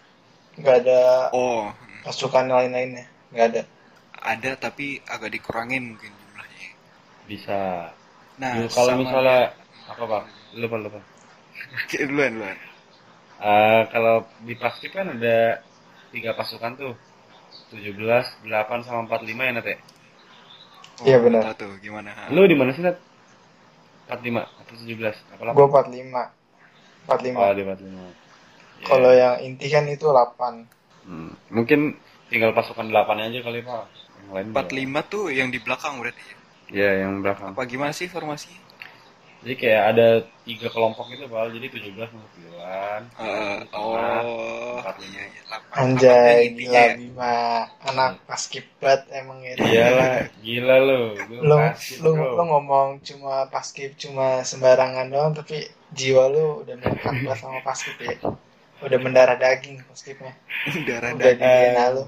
nggak 0.61 0.77
ada 0.85 1.01
Oh, 1.33 1.73
pasukan 2.05 2.47
lain-lainnya 2.55 3.05
nggak 3.33 3.47
ada 3.51 3.63
ada 4.33 4.53
tapi 4.65 4.87
agak 5.15 5.31
dikurangin 5.37 5.83
mungkin 5.91 6.13
jumlahnya. 6.21 6.69
Bisa. 7.31 7.59
Nah, 8.41 8.69
kalau 8.75 8.93
sama- 8.95 9.03
misalnya 9.03 9.39
apa 9.93 10.05
Pak? 10.13 10.23
Lupa 10.61 10.77
lupa. 10.85 11.01
Oke, 11.85 12.07
duluan 12.09 12.33
duluan. 12.37 12.59
Eh, 13.53 13.83
kalau 13.93 14.17
di 14.47 14.55
plastik 14.61 14.91
kan 14.97 15.07
ada 15.15 15.37
tiga 16.13 16.31
pasukan 16.39 16.73
tuh 16.81 16.93
17, 17.71 18.25
8 18.47 18.81
sama 18.87 19.01
45 19.07 19.43
ya 19.49 19.53
Nat 19.57 19.67
ya? 19.73 19.79
Oh, 21.01 21.05
Iya, 21.09 21.17
benar. 21.25 21.41
tahu 21.49 21.55
tuh 21.57 21.73
gimana? 21.81 22.11
Lu 22.29 22.45
di 22.45 22.57
mana 22.59 22.71
sih 22.77 22.85
Nat? 22.85 22.97
45 24.11 24.45
atau 24.45 24.75
17? 24.77 25.17
Apa 25.33 25.43
gue 25.57 25.67
45 25.73 26.23
45 27.09 27.39
Oh, 27.41 27.53
di 27.57 27.63
45. 27.65 28.03
Ya. 28.83 28.87
kalau 28.87 29.13
yang 29.15 29.35
inti 29.47 29.67
kan 29.71 29.87
itu 29.89 30.07
8 30.11 30.67
Hmm, 31.03 31.35
Mungkin 31.51 31.99
tinggal 32.31 32.55
pasukan 32.55 32.87
8 32.91 33.19
aja 33.19 33.39
kali 33.43 33.63
Pak. 33.65 33.85
Yang 34.23 34.31
lain 34.31 34.47
45 34.55 35.01
tuh 35.11 35.25
yang 35.35 35.49
di 35.51 35.59
belakang 35.59 35.99
berarti 35.99 36.23
ya? 36.23 36.37
Ya, 36.73 36.91
yang 37.05 37.21
belakang. 37.21 37.53
Apa 37.53 37.67
gimana 37.67 37.91
sih 37.93 38.07
formasinya? 38.07 38.59
Jadi 39.43 39.55
kayak 39.59 39.83
ada 39.95 40.09
tiga 40.47 40.71
kelompok 40.71 41.11
gitu 41.11 41.27
Pak. 41.27 41.51
Jadi 41.51 41.67
17 41.69 42.11
masuk 42.15 42.31
duluan. 42.39 43.03
Eh, 43.19 43.59
oh, 43.75 44.79
empat 44.79 44.95
iya, 45.03 45.09
lima. 45.11 45.21
iya, 45.27 45.42
delapan. 45.53 45.77
anjay 45.85 46.41
gila 46.57 46.73
ya? 46.73 46.87
Bima 46.97 47.35
anak 47.85 48.13
paskibrat 48.25 49.05
emang 49.13 49.45
itu 49.45 49.61
Iyalah, 49.61 50.33
gila 50.41 50.77
lu. 50.81 51.01
Gua 51.29 51.41
lu 51.45 51.57
kasih, 51.77 51.97
lu, 52.01 52.11
bro. 52.17 52.31
lu 52.41 52.43
ngomong 52.49 52.89
cuma 53.05 53.35
paskib 53.53 53.93
cuma 54.01 54.41
sembarangan 54.41 55.13
doang 55.13 55.37
tapi 55.37 55.69
jiwa 55.93 56.33
lu 56.33 56.65
udah 56.65 56.75
melekat 56.81 57.13
banget 57.21 57.39
sama 57.39 57.61
paskib 57.61 57.97
ya 58.01 58.17
udah 58.83 58.99
mendarah 58.99 59.37
daging 59.37 59.79
paskibnya 59.87 60.33
Darah 60.89 61.13
udah 61.15 61.31
di 61.31 61.39
daging. 61.39 61.75
DNA 61.77 61.87
lu 61.93 62.05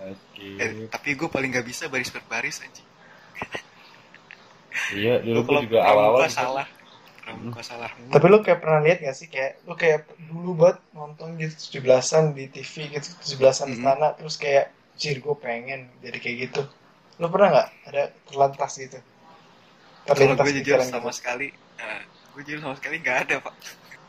Oke. 0.00 0.48
Eh, 0.56 0.70
tapi 0.88 1.12
gue 1.12 1.28
paling 1.28 1.52
gak 1.52 1.68
bisa 1.68 1.84
baris 1.86 2.08
berbaris 2.08 2.64
aja. 2.64 2.82
Iya, 4.96 5.20
dulu 5.20 5.44
kalau 5.44 5.60
juga 5.68 5.78
awal-awal 5.84 6.24
pramuka 6.24 6.64
salah. 7.30 7.38
Pramuka 7.38 7.62
salah. 7.62 7.90
tapi 8.12 8.24
lu 8.32 8.38
kayak 8.44 8.58
pernah 8.62 8.80
lihat 8.82 8.98
gak 9.06 9.16
sih 9.16 9.28
kayak 9.30 9.52
lu 9.66 9.74
kayak 9.78 9.98
dulu 10.30 10.50
banget 10.60 10.78
nonton 10.98 11.28
gitu 11.38 11.54
17-an 11.70 12.24
di 12.36 12.44
TV 12.50 12.74
gitu 12.94 13.08
17-an 13.22 13.68
Mhm. 13.70 13.74
istana 13.78 14.08
terus 14.18 14.36
kayak 14.42 14.66
jir 15.00 15.16
gue 15.24 15.36
pengen 15.40 15.80
jadi 16.04 16.18
kayak 16.20 16.36
gitu 16.50 16.60
lu 17.20 17.26
pernah 17.32 17.48
nggak 17.54 17.68
ada 17.88 18.02
terlintas 18.28 18.72
gitu 18.76 18.98
terlintas 20.08 20.44
gue 20.44 20.52
jujur 20.60 20.78
sama 20.82 21.10
gitu 21.10 21.18
sekali, 21.18 21.46
eh, 21.78 22.00
gue 22.34 22.42
jujur 22.46 22.60
sama 22.64 22.74
sekali 22.78 22.96
nggak 22.98 23.18
ada 23.28 23.34
pak. 23.44 23.54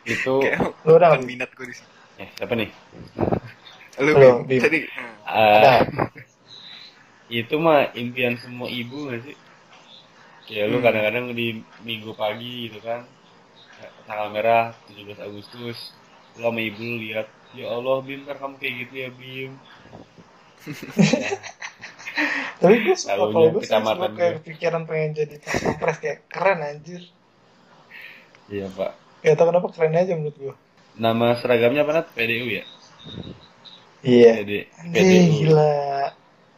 itu 0.10 0.34
Kayak 0.42 0.60
lu 0.88 0.92
udah 0.98 1.10
minat 1.22 1.50
gue 1.54 1.66
di 1.70 1.76
sini. 1.78 1.90
eh 2.22 2.30
siapa 2.38 2.54
nih? 2.58 2.70
Lu, 4.02 4.12
Lu, 4.18 4.30
Bim. 4.50 4.62
Tadi, 4.66 4.80
eh, 4.82 5.14
Eh, 5.32 5.56
ada 5.62 5.72
itu 7.32 7.56
mah 7.56 7.80
impian 7.96 8.36
semua 8.36 8.68
ibu 8.68 9.08
gak 9.08 9.20
sih? 9.24 9.36
Kayak 10.52 10.68
lu 10.72 10.78
Hmm. 10.78 10.86
kadang-kadang 10.86 11.26
di 11.40 11.48
minggu 11.88 12.12
pagi 12.22 12.52
gitu 12.68 12.80
kan 12.88 13.02
tanggal 14.08 14.28
merah 14.36 14.64
17 14.88 15.20
Agustus 15.28 15.78
lu 16.36 16.40
sama 16.46 16.60
ibu 16.70 16.82
lu 16.90 16.96
lihat 17.06 17.28
ya 17.60 17.66
Allah 17.76 17.98
Bim 18.06 18.20
ntar 18.26 18.38
kamu 18.42 18.56
kayak 18.62 18.76
gitu 18.82 18.94
ya 19.04 19.10
Bim 19.20 19.52
tapi 22.62 22.76
gue 22.86 22.96
suka 23.06 23.24
kalau 23.32 23.48
gue 23.52 23.64
suka 23.90 24.06
kayak 24.18 24.36
gue. 24.36 24.40
pikiran 24.46 24.84
pengen 24.90 25.12
jadi 25.20 25.36
pas 25.46 25.58
pampres 25.64 25.98
kayak 26.04 26.20
keren 26.32 26.60
anjir 26.70 27.02
iya 28.52 28.68
pak 28.78 28.92
Gak 29.24 29.34
tau 29.38 29.48
kenapa 29.50 29.68
keren 29.74 29.94
aja 30.02 30.14
menurut 30.18 30.38
gue 30.42 30.54
nama 31.04 31.28
seragamnya 31.40 31.82
apa 31.84 31.92
Nat? 31.96 32.08
PDU 32.16 32.48
ya? 32.58 32.64
Iya 34.10 34.30
PD, 34.30 34.52
Anjir 34.80 35.06
gila 35.38 35.62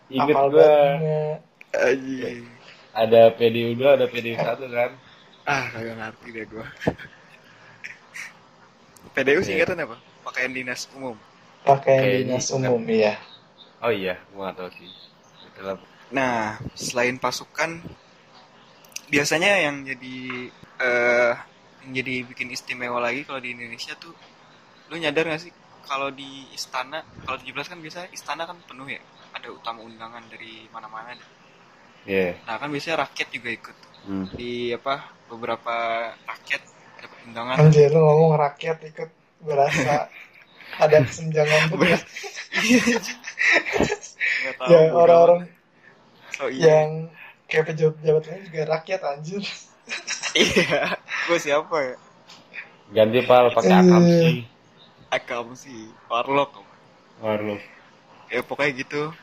inget 0.09 0.39
banget 0.53 0.71
anjing. 1.73 2.52
Ada 2.93 3.21
PDU 3.37 3.73
2 3.79 3.97
ada 3.97 4.05
PDU 4.11 4.37
1 4.37 4.67
kan 4.69 4.91
Ah, 5.43 5.67
kagak 5.75 5.95
ngerti 5.99 6.27
deh 6.31 6.45
gue. 6.47 6.65
PDU 9.13 9.39
Iya. 9.43 9.47
singkatan 9.47 9.83
apa? 9.83 9.95
Pakaian 10.23 10.51
dinas 10.55 10.87
umum. 10.95 11.15
Pakaian 11.67 12.23
dinas 12.23 12.47
umum 12.55 12.81
iya 12.87 13.13
oh 13.83 13.91
iya 13.91 14.15
gua 14.31 14.55
tau 14.55 14.71
sih 14.71 14.87
Itulah. 15.53 15.77
Nah, 16.13 16.57
selain 16.77 17.17
pasukan, 17.19 17.81
biasanya 19.11 19.51
yang 19.65 19.75
jadi 19.85 20.15
eh 20.87 21.33
yang 21.83 21.91
jadi 21.99 22.13
bikin 22.31 22.47
istimewa 22.55 22.99
lagi 23.03 23.21
kalau 23.27 23.39
di 23.43 23.51
Indonesia 23.55 23.93
tuh, 23.99 24.13
lu 24.89 24.95
nyadar 25.03 25.25
gak 25.27 25.41
sih 25.45 25.53
kalau 25.89 26.09
di 26.15 26.47
istana, 26.55 27.03
kalau 27.27 27.37
17 27.41 27.67
kan 27.71 27.79
biasa 27.83 27.99
istana 28.17 28.43
kan 28.49 28.57
penuh 28.69 28.87
ya, 28.87 29.01
ada 29.35 29.47
utama 29.51 29.83
undangan 29.83 30.23
dari 30.31 30.53
mana-mana. 30.71 31.11
deh. 31.19 31.29
Iya. 32.03 32.35
Nah 32.43 32.55
kan 32.57 32.67
biasanya 32.67 33.07
rakyat 33.07 33.27
juga 33.31 33.49
ikut 33.51 33.77
Hmm. 34.03 34.27
di 34.35 34.75
apa 34.75 34.99
beberapa 35.31 35.75
rakyat 36.27 36.61
dapat 36.99 37.19
undangan. 37.23 37.55
Anjir 37.57 37.87
lu 37.87 38.03
ngomong 38.03 38.35
rakyat 38.35 38.83
ikut 38.83 39.09
berasa 39.39 40.11
ada 40.83 40.97
kesenjangan 41.01 41.71
Iya, 42.53 42.79
ya 44.71 44.81
orang-orang 44.91 45.47
Oh 46.41 46.49
iya, 46.49 46.83
yang 46.83 46.91
kayak 47.45 47.71
pejabat-pejabat 47.71 48.23
lain 48.25 48.41
juga 48.43 48.61
rakyat 48.67 49.01
anjir 49.05 49.41
iya. 50.35 50.97
Gue 51.29 51.37
siapa 51.39 51.75
ya? 51.77 51.95
ganti 52.91 53.19
pal 53.23 53.49
pakai 53.51 53.71
Iya. 53.71 53.79
akam 53.81 54.03
sih 54.03 54.35
Akam 55.07 55.47
sih, 55.53 55.81
Warlock. 56.09 56.59
Warlock 57.19 57.61
Ya 58.27 58.41
pokoknya 58.41 58.71
gitu. 58.75 59.13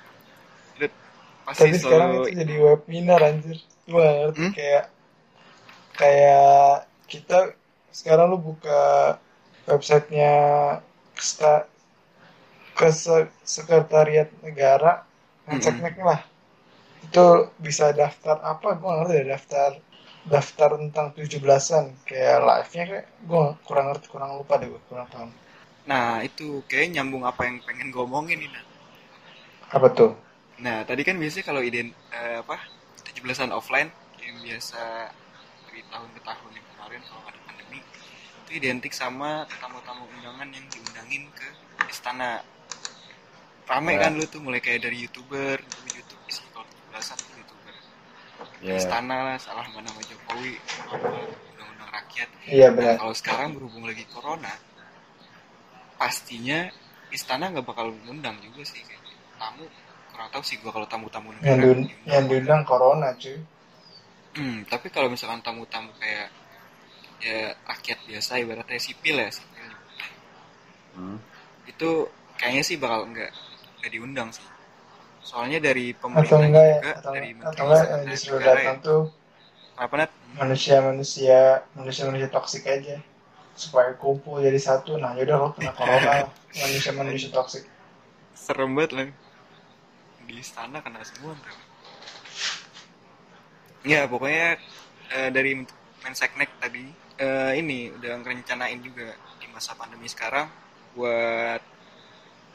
Pasti 1.50 1.68
tapi 1.68 1.76
sekarang 1.82 2.10
itu 2.18 2.28
jadi 2.40 2.54
webinar 2.64 3.20
anjir 3.28 3.58
gue 3.90 4.06
ngerti 4.18 4.44
Hmm? 4.44 4.52
kayak 4.56 4.84
kayak 5.98 6.86
kita 7.10 7.34
sekarang 7.90 8.26
lu 8.32 8.38
buka 8.40 8.80
websitenya 9.68 10.32
kesta, 11.16 11.66
ke 12.78 12.88
sekretariat 13.54 14.28
negara 14.46 14.92
ngecek 15.46 15.76
Mm-mm. 15.80 16.00
lah 16.08 16.20
itu 17.06 17.26
bisa 17.66 17.86
daftar 18.00 18.36
apa 18.52 18.68
gue 18.80 18.90
ngerti 18.98 19.14
ya 19.20 19.24
daftar 19.34 19.70
daftar 20.34 20.70
tentang 20.82 21.06
17-an 21.16 21.86
kayak 22.08 22.38
live-nya 22.48 22.84
kayak 22.90 23.06
gue 23.30 23.44
kurang 23.66 23.86
ngerti 23.90 24.06
kurang 24.14 24.30
lupa 24.40 24.54
deh 24.60 24.68
gue 24.72 24.82
kurang 24.90 25.08
paham 25.14 25.30
Nah 25.90 26.10
itu 26.28 26.46
kayak 26.68 26.88
nyambung 26.96 27.24
apa 27.30 27.42
yang 27.48 27.56
pengen 27.66 27.88
gue 27.94 28.02
omongin 28.08 28.38
nih 28.42 28.50
Nat. 28.54 28.66
apa 29.70 29.88
tuh 29.96 30.10
Nah 30.60 30.84
tadi 30.84 31.02
kan 31.02 31.16
biasanya 31.16 31.44
kalau 31.48 31.62
iden 31.64 31.88
eh, 32.12 32.36
apa 32.44 32.56
17-an 33.10 33.50
offline 33.56 33.88
yang 34.20 34.36
biasa 34.44 34.82
dari 35.68 35.80
tahun 35.88 36.08
ke 36.12 36.20
tahun 36.20 36.50
yang 36.52 36.66
kemarin 36.76 37.00
kalau 37.08 37.22
ada 37.24 37.38
pandemi 37.48 37.80
itu 38.44 38.50
identik 38.60 38.92
sama 38.92 39.48
tamu-tamu 39.56 40.04
undangan 40.10 40.48
yang 40.52 40.64
diundangin 40.68 41.24
ke 41.32 41.48
istana. 41.88 42.44
Rame 43.70 43.94
Ya. 43.94 44.02
kan 44.02 44.18
lu 44.18 44.26
tuh 44.26 44.42
mulai 44.42 44.58
kayak 44.58 44.82
dari 44.82 45.06
youtuber, 45.06 45.54
dulu 45.62 45.88
YouTube 45.94 46.22
isi 46.26 46.42
kalau 46.50 46.66
17-an 46.90 47.18
tuh 47.22 47.34
youtuber. 47.38 47.74
ya 48.66 48.74
Istana 48.74 49.16
lah 49.30 49.36
salah 49.38 49.62
mana 49.70 49.86
nama 49.86 50.00
Jokowi, 50.02 50.58
undang-undang 51.54 51.90
rakyat. 51.94 52.28
iya 52.50 52.66
Nah, 52.68 52.74
benar 52.74 52.94
kalau 52.98 53.14
sekarang 53.14 53.54
berhubung 53.54 53.86
lagi 53.86 54.02
corona, 54.10 54.50
pastinya 55.94 56.66
istana 57.14 57.54
nggak 57.54 57.62
bakal 57.66 57.94
mengundang 57.94 58.36
juga 58.42 58.66
sih 58.66 58.82
kayaknya. 58.82 59.14
Tamu 59.38 59.64
kurang 60.12 60.28
tahu 60.34 60.42
sih 60.44 60.56
gua 60.62 60.72
kalau 60.74 60.86
tamu-tamu 60.90 61.32
yang, 61.40 61.58
negara 61.58 61.62
diun- 61.62 61.88
diundang. 61.88 62.10
yang 62.10 62.24
diundang 62.30 62.62
corona 62.66 63.08
cuy. 63.16 63.38
Hmm, 64.30 64.62
tapi 64.70 64.86
kalau 64.94 65.10
misalkan 65.10 65.42
tamu-tamu 65.42 65.90
kayak 65.98 66.30
ya 67.20 67.52
rakyat 67.68 67.98
biasa 68.08 68.40
ibaratnya 68.40 68.80
sipil 68.80 69.16
ya 69.20 69.28
sipil. 69.28 69.68
Hmm. 70.90 71.18
itu 71.70 71.90
kayaknya 72.34 72.62
sih 72.66 72.76
bakal 72.80 73.06
nggak 73.10 73.30
nggak 73.80 73.90
diundang 73.92 74.28
sih. 74.34 74.44
Soalnya 75.22 75.60
dari 75.60 75.92
atau 75.94 76.08
pemerintah 76.08 76.40
enggak 76.40 76.64
ya? 76.64 76.74
juga 76.78 76.92
atau, 76.96 77.12
dari 77.12 77.28
atau 77.36 77.64
enggak 77.64 77.84
yang 77.86 78.02
disuruh 78.08 78.40
ya. 78.40 78.46
datang 78.50 78.76
tuh 78.82 79.02
apa 79.80 79.94
net 79.96 80.12
manusia 80.36 80.76
manusia 80.84 81.40
manusia 81.76 82.02
manusia 82.08 82.28
toksik 82.28 82.64
aja. 82.66 82.96
Supaya 83.54 83.92
kumpul 83.98 84.40
jadi 84.40 84.56
satu. 84.56 84.96
Nah 84.96 85.14
yaudah 85.14 85.36
lo 85.36 85.48
kena 85.54 85.72
corona 85.78 86.26
manusia 86.56 86.90
manusia 86.96 87.28
toksik. 87.30 87.68
Serem 88.34 88.72
banget 88.72 88.92
lah 88.96 89.08
di 90.30 90.40
istana 90.40 90.78
kena 90.78 91.02
semua 91.02 91.34
ntar. 91.34 91.54
ya 93.82 94.06
pokoknya 94.06 94.60
eh, 95.10 95.30
dari 95.32 95.58
Menseknek 96.00 96.48
tadi 96.56 96.84
eh, 97.18 97.52
ini 97.58 97.92
udah 97.92 98.12
ngerencanain 98.22 98.80
juga 98.80 99.12
di 99.36 99.46
masa 99.52 99.76
pandemi 99.76 100.08
sekarang 100.08 100.48
buat 100.96 101.60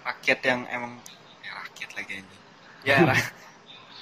rakyat 0.02 0.40
yang 0.44 0.62
emang 0.70 0.94
ya 1.42 1.52
rakyat 1.62 1.90
lagi 1.94 2.14
ini 2.22 2.36
ya 2.86 2.98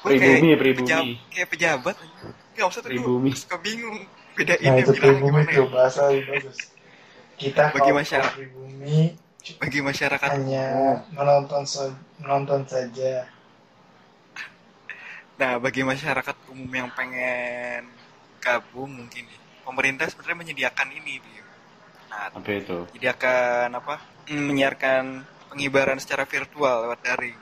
Pribumi, 0.04 0.20
kayak 0.20 0.60
pribumi. 0.60 0.80
pejab- 0.84 1.16
kayak 1.32 1.50
pejabat 1.50 1.96
nggak 2.54 2.68
usah 2.68 2.82
Pribumi. 2.84 3.30
suka 3.34 3.58
bingung 3.60 4.00
nah 4.04 4.36
bedainnya 4.36 4.82
itu 4.84 4.92
bilang 4.98 5.16
pribumi 5.16 5.44
gimana 5.44 5.52
ya 5.54 5.66
bahasa 5.70 6.02
bagus 6.10 6.58
kita 7.40 7.64
Bagi 7.72 7.92
masyarakat. 7.94 8.34
pribumi 8.36 9.00
bagi 9.60 9.80
masyarakat 9.84 10.30
hanya 10.32 10.68
menonton 11.12 11.64
menonton 12.20 12.62
saja 12.64 13.28
Nah, 15.41 15.54
bagi 15.63 15.82
masyarakat 15.91 16.36
umum 16.54 16.69
yang 16.80 16.89
pengen 17.00 17.84
gabung 18.43 18.91
mungkin 19.00 19.24
nih, 19.32 19.39
pemerintah 19.65 20.06
sebenarnya 20.12 20.39
menyediakan 20.41 20.89
ini, 21.00 21.13
Bio. 21.24 21.46
Nah, 22.12 22.28
Apa 22.36 22.50
itu? 22.60 22.78
menyediakan 22.91 23.69
apa? 23.80 23.96
Hmm, 24.30 24.43
Menyiarkan 24.50 25.04
pengibaran 25.50 26.00
secara 26.04 26.24
virtual 26.34 26.76
lewat 26.88 27.00
daring. 27.08 27.39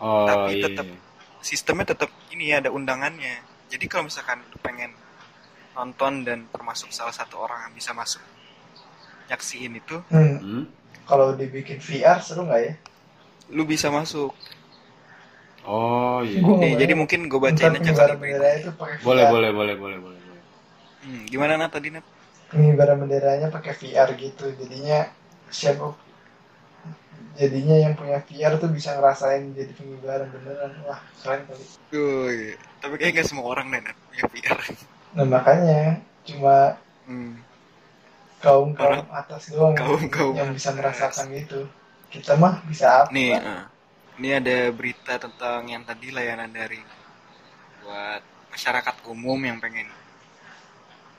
Oh 0.00 0.26
Tapi 0.28 0.52
iya. 0.52 0.64
tetap 0.64 0.88
sistemnya 1.48 1.86
tetap 1.96 2.10
ini 2.34 2.46
ada 2.58 2.68
undangannya. 2.78 3.36
Jadi 3.72 3.84
kalau 3.90 4.04
misalkan 4.08 4.38
lu 4.52 4.58
pengen 4.66 4.92
nonton 5.76 6.12
dan 6.26 6.38
termasuk 6.54 6.90
salah 6.98 7.14
satu 7.20 7.34
orang 7.44 7.60
yang 7.70 7.74
bisa 7.78 7.92
masuk 8.00 8.22
nyaksiin 9.28 9.72
itu, 9.82 9.96
hmm, 10.10 10.36
Hmm? 10.40 10.62
kalau 11.08 11.28
dibikin 11.40 11.78
VR 11.86 12.18
seru 12.26 12.42
nggak 12.46 12.62
ya 12.68 12.74
lu 13.56 13.62
bisa 13.72 13.88
masuk. 13.98 14.32
Oh 15.74 16.18
iya. 16.28 16.40
Gua 16.44 16.54
Nih, 16.60 16.72
nggak 16.72 16.80
jadi 16.80 16.92
mungkin 17.00 17.20
gue 17.30 17.40
bacain 17.46 17.74
aja 17.78 17.92
kali. 17.98 18.12
bendera 18.20 18.48
itu 18.58 18.70
pakai 18.80 18.98
Boleh, 19.06 19.24
VR. 19.24 19.32
boleh, 19.32 19.50
boleh, 19.58 19.74
boleh, 19.82 19.98
boleh. 20.04 20.20
boleh. 20.28 20.44
Hmm, 21.04 21.22
gimana 21.32 21.54
Nat 21.60 21.72
tadi 21.76 21.88
Nat? 21.94 22.04
pengibaran 22.50 22.98
benderanya 23.02 23.46
pakai 23.54 23.72
VR 23.80 24.08
gitu 24.18 24.44
jadinya 24.58 24.98
siapa 25.50 25.86
jadinya 27.40 27.76
yang 27.84 27.94
punya 27.98 28.18
VR 28.26 28.54
tuh 28.62 28.70
bisa 28.76 28.90
ngerasain 28.96 29.52
jadi 29.52 29.72
pengibaran 29.78 30.28
beneran 30.34 30.72
wah 30.88 31.00
keren 31.20 31.42
kali 31.48 31.64
tapi 32.80 32.94
kayaknya 32.98 33.14
nggak 33.22 33.28
semua 33.30 33.46
orang 33.52 33.66
deh 33.72 33.80
Nat 33.84 33.96
punya 34.08 34.24
VR. 34.32 34.60
nah 35.16 35.24
makanya 35.26 35.98
cuma 36.26 36.76
Hmm. 37.06 37.36
kaum 38.44 38.68
kaum 38.78 39.04
atas 39.20 39.42
doang 39.52 39.76
Kaum-kaum 39.78 40.36
yang 40.36 40.48
bisa 40.56 40.70
merasakan 40.76 41.28
itu 41.42 41.60
kita 42.12 42.32
mah 42.42 42.54
bisa 42.70 42.86
apa 43.08 43.12
Nih, 43.12 43.32
eh, 43.38 43.62
ini 44.16 44.32
ada 44.32 44.72
berita 44.72 45.20
tentang 45.20 45.68
yang 45.68 45.84
tadi 45.84 46.08
layanan 46.08 46.48
daring 46.48 46.84
buat 47.84 48.22
masyarakat 48.48 49.04
umum 49.12 49.36
yang 49.44 49.60
pengen 49.60 49.92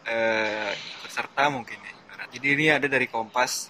eh, 0.09 0.73
ikut 0.73 1.13
mungkin 1.53 1.77
ya. 1.77 1.93
Jadi 2.27 2.47
ini 2.57 2.65
ada 2.73 2.87
dari 2.89 3.05
Kompas, 3.05 3.69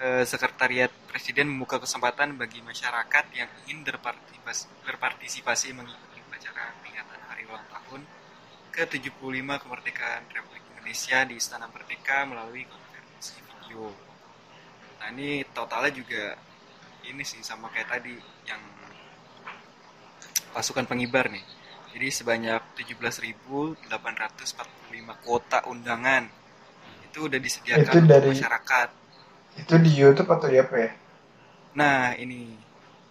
eh, 0.00 0.24
Sekretariat 0.24 0.88
Presiden 1.06 1.52
membuka 1.52 1.76
kesempatan 1.76 2.40
bagi 2.40 2.64
masyarakat 2.64 3.24
yang 3.36 3.50
ingin 3.68 3.84
berpartisipasi, 3.84 4.64
berpartisipasi 4.88 5.68
mengikuti 5.76 6.18
upacara 6.24 6.72
peringatan 6.80 7.20
Hari 7.28 7.42
Ulang 7.46 7.68
Tahun 7.68 8.00
ke-75 8.72 9.48
kemerdekaan 9.60 10.22
Republik 10.32 10.64
Indonesia 10.72 11.18
di 11.28 11.34
Istana 11.36 11.68
Merdeka 11.68 12.24
melalui 12.24 12.64
konferensi 12.64 13.36
video. 13.44 13.92
Nah 15.04 15.12
ini 15.12 15.44
totalnya 15.52 15.92
juga 15.92 16.40
ini 17.04 17.22
sih 17.22 17.40
sama 17.40 17.68
kayak 17.68 17.88
tadi 17.90 18.14
yang 18.44 18.62
pasukan 20.52 20.84
pengibar 20.84 21.28
nih. 21.28 21.42
Jadi 21.92 22.08
sebanyak 22.08 22.60
17.845 22.78 23.84
kuota 25.20 25.64
undangan 25.66 26.24
itu 27.04 27.28
udah 27.28 27.36
disediakan 27.36 27.84
Itu 27.84 27.98
untuk 27.98 28.08
dari- 28.08 28.30
masyarakat. 28.32 28.88
itu 29.52 29.74
di 29.78 29.92
YouTube 29.92 30.32
atau 30.32 30.48
di 30.48 30.56
apa 30.56 30.76
ya 30.80 30.90
Nah 31.76 32.16
ini 32.16 32.56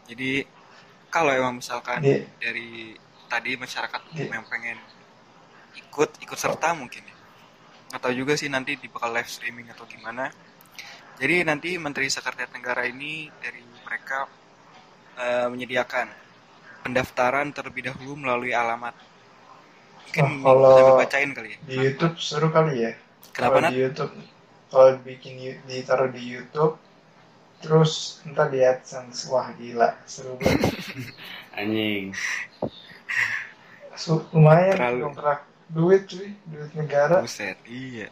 jadi 0.09 0.41
kalau 1.05 1.29
emang 1.29 1.61
misalkan 1.61 2.01
Di- 2.01 2.25
dari 2.41 2.97
tadi 3.29 3.53
masyarakat 3.53 4.01
Di- 4.09 4.25
yang 4.25 4.41
pengen 4.49 4.81
ikut 5.77 6.17
ikut 6.17 6.33
serta 6.35 6.73
mungkin 6.73 7.05
ya. 7.05 7.13
atau 7.93 8.09
juga 8.09 8.33
sih 8.33 8.49
nanti 8.49 8.73
di 8.73 8.89
bakal 8.89 9.13
live 9.13 9.27
streaming 9.27 9.69
atau 9.69 9.85
gimana. 9.85 10.33
Jadi 11.21 11.43
nanti 11.43 11.77
Menteri 11.77 12.09
Sekretariat 12.09 12.49
Negara 12.49 12.89
ini 12.89 13.29
dari 13.37 13.61
mereka 13.91 14.23
eh, 15.19 15.47
menyediakan 15.51 16.07
pendaftaran 16.81 17.51
terlebih 17.51 17.91
dahulu 17.91 18.15
melalui 18.17 18.55
alamat. 18.55 18.95
Mungkin 20.07 20.23
Oh, 20.39 20.55
kalau- 20.55 20.75
sambil 20.79 20.95
bacain 20.97 21.31
kali 21.31 21.49
ya. 21.51 21.57
di 21.61 21.75
YouTube 21.77 22.15
seru 22.17 22.47
kali 22.49 22.73
ya 22.81 22.91
Kenapa 23.31 23.51
kalau 23.53 23.61
Nat? 23.61 23.71
di 23.71 23.79
YouTube 23.81 24.13
kalau 24.67 24.87
bikin 25.03 25.33
ditaruh 25.63 26.07
di 26.07 26.23
YouTube 26.29 26.79
terus 27.59 27.91
ntar 28.25 28.47
di 28.47 28.59
AdSense 28.59 29.27
wah 29.27 29.51
gila 29.53 29.99
seru 30.03 30.35
banget 30.35 30.71
Anjing. 31.59 32.15
Su- 33.93 34.23
lumayan 34.31 34.73
Terlalu- 34.73 35.03
dongkrak 35.05 35.39
duit 35.67 36.01
cuy 36.05 36.31
duit 36.45 36.71
negara 36.73 37.19
Buset, 37.19 37.59
iya. 37.65 38.07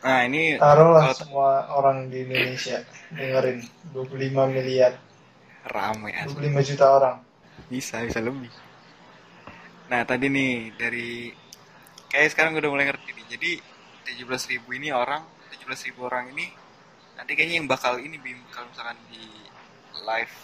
Nah, 0.00 0.20
ini 0.28 0.56
taruhlah 0.56 1.12
kalau 1.12 1.16
semua 1.16 1.48
orang 1.76 2.08
di 2.08 2.24
Indonesia 2.24 2.80
dengerin 3.12 3.58
25 3.92 4.54
miliar 4.54 4.92
ramai 5.68 6.12
asli. 6.16 6.48
25 6.48 6.68
juta 6.72 6.86
orang 6.88 7.16
Bisa, 7.68 8.00
bisa 8.06 8.20
lebih. 8.24 8.50
Nah, 9.90 10.00
tadi 10.08 10.26
nih 10.32 10.72
dari 10.80 11.28
kayak 12.10 12.28
sekarang 12.32 12.50
gue 12.56 12.62
udah 12.64 12.72
mulai 12.72 12.86
ngerti 12.88 13.10
nih. 13.12 13.26
Jadi 13.36 13.50
17.000 14.08 14.64
ini 14.78 14.88
orang, 14.94 15.22
17.000 15.52 16.00
orang 16.08 16.32
ini 16.32 16.46
nanti 17.18 17.36
kayaknya 17.36 17.56
yang 17.60 17.68
bakal 17.68 18.00
ini 18.00 18.16
Bim 18.16 18.40
kalau 18.48 18.66
misalkan 18.72 18.96
di 19.12 19.24
live 20.08 20.36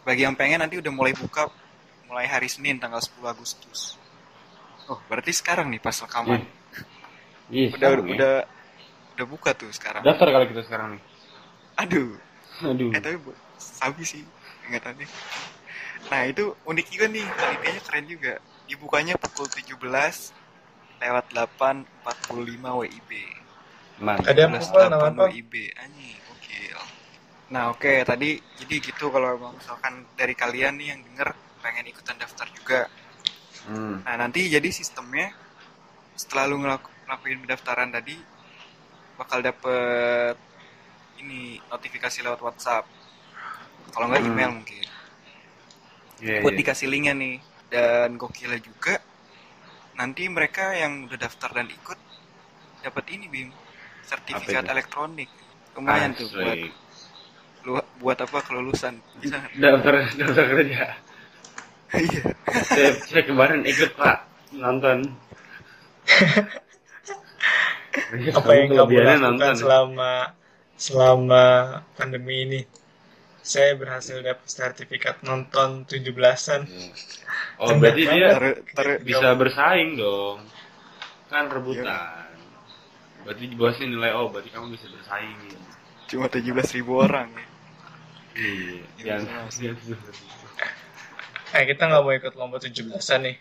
bagi 0.06 0.22
yang 0.22 0.38
pengen 0.38 0.62
nanti 0.62 0.78
udah 0.78 0.92
mulai 0.94 1.10
buka 1.16 1.50
mulai 2.06 2.30
hari 2.30 2.46
Senin 2.46 2.78
tanggal 2.78 3.02
10 3.02 3.18
Agustus. 3.26 3.97
Oh, 4.88 5.00
berarti 5.04 5.32
sekarang 5.36 5.68
nih 5.68 5.80
pas 5.84 5.96
rekaman. 6.00 6.40
Iya, 7.52 7.72
udah 7.76 7.88
sekarang 7.92 8.04
ya. 8.08 8.14
udah 8.16 8.34
udah 9.16 9.26
buka 9.28 9.50
tuh 9.52 9.68
sekarang. 9.72 10.00
Daftar 10.00 10.28
kali 10.32 10.44
kita 10.48 10.62
sekarang 10.64 10.96
nih. 10.96 11.02
Aduh, 11.78 12.16
Aduh. 12.64 12.90
eh 12.96 13.00
tapi 13.00 13.16
sabi 13.60 14.02
sih 14.04 14.24
tadi. 14.80 15.04
Nah 16.08 16.24
itu 16.24 16.56
unik 16.64 16.86
juga 16.88 17.06
nih, 17.08 17.24
panitianya 17.24 17.82
keren 17.84 18.04
juga. 18.08 18.34
Dibukanya 18.68 19.14
pukul 19.16 19.48
17 19.48 19.76
lewat 20.98 21.24
8.45 21.32 22.80
WIB. 22.84 23.10
Mantap. 23.98 24.30
Ada 24.30 24.42
apa, 24.46 24.58
Pak? 24.60 24.88
Nama 24.88 25.08
11.8 25.08 25.16
apa? 25.16 25.24
WIB, 25.32 25.54
anjing, 25.74 26.18
oke. 26.32 26.60
Nah 27.48 27.62
oke, 27.72 27.92
tadi 28.04 28.30
jadi 28.60 28.74
gitu 28.80 29.08
kalau 29.08 29.52
misalkan 29.52 30.04
dari 30.16 30.34
kalian 30.36 30.76
nih 30.80 30.88
yang 30.96 31.00
denger 31.00 31.28
pengen 31.64 31.84
ikutan 31.88 32.16
daftar 32.20 32.46
juga. 32.52 32.80
Hmm. 33.66 34.04
Nah 34.06 34.14
nanti 34.14 34.46
jadi 34.46 34.68
sistemnya 34.70 35.32
setelah 36.14 36.46
lu 36.50 36.62
ngelaku- 36.62 36.92
ngelakuin 37.06 37.38
pendaftaran 37.42 37.90
tadi 37.90 38.14
bakal 39.18 39.42
dapet 39.42 40.36
ini 41.18 41.58
notifikasi 41.66 42.22
lewat 42.22 42.38
WhatsApp. 42.38 42.86
Kalau 43.90 44.06
nggak 44.06 44.22
Hmm. 44.22 44.30
email 44.30 44.50
mungkin. 44.54 44.84
Iya, 46.22 46.42
Buat 46.42 46.54
iya. 46.54 46.60
dikasih 46.62 46.86
linknya 46.86 47.14
nih. 47.14 47.36
Dan 47.68 48.16
gokilnya 48.16 48.60
juga 48.62 48.96
nanti 49.94 50.24
mereka 50.30 50.72
yang 50.72 51.04
udah 51.04 51.18
daftar 51.18 51.52
dan 51.52 51.68
ikut 51.68 51.98
dapat 52.80 53.04
ini 53.12 53.26
bim 53.28 53.50
sertifikat 54.06 54.64
elektronik. 54.70 55.28
Lumayan 55.76 56.16
tuh 56.16 56.30
buat 56.32 56.56
lu- 57.68 57.88
buat 58.00 58.18
apa 58.18 58.38
kelulusan. 58.40 58.96
Bisa 59.20 59.36
daftar 59.52 60.08
daftar 60.16 60.44
kerja 60.48 60.96
Iya. 61.88 62.20
saya, 62.68 62.90
saya 63.00 63.22
kemarin 63.24 63.64
ikut 63.64 63.96
pak 63.96 64.28
nonton. 64.52 65.08
Apa 68.38 68.50
yang 68.56 68.68
kamu 68.72 69.04
lakukan 69.04 69.20
nonton. 69.20 69.52
selama 69.56 70.12
selama 70.76 71.44
pandemi 71.96 72.44
ini? 72.44 72.60
Saya 73.40 73.72
berhasil 73.80 74.20
dapat 74.20 74.44
sertifikat 74.44 75.24
nonton 75.24 75.88
17-an 75.88 76.68
oh 77.64 77.72
berarti 77.80 78.02
dia 78.04 78.36
Ter- 78.36 78.60
ter- 78.76 79.00
bisa 79.00 79.32
bersaing 79.32 79.96
dong. 79.96 80.44
Kan 81.32 81.48
rebutan. 81.48 82.28
Berarti 83.24 83.44
bosnya 83.56 83.88
nilai 83.88 84.12
oh 84.12 84.28
berarti 84.28 84.52
kamu 84.52 84.76
bisa 84.76 84.92
bersaing. 84.92 85.36
Nih 85.48 85.56
cuma 86.08 86.24
17.000 86.24 86.72
ribu 86.80 87.04
orang 87.04 87.28
ya. 87.36 87.44
iya 88.38 88.80
Iya, 88.96 89.14
yang 89.20 89.24
bisa. 89.52 89.92
Eh 91.56 91.64
kita 91.64 91.82
nggak 91.88 92.02
mau 92.04 92.12
ikut 92.12 92.34
lomba 92.36 92.56
17-an 92.60 93.20
nih. 93.26 93.36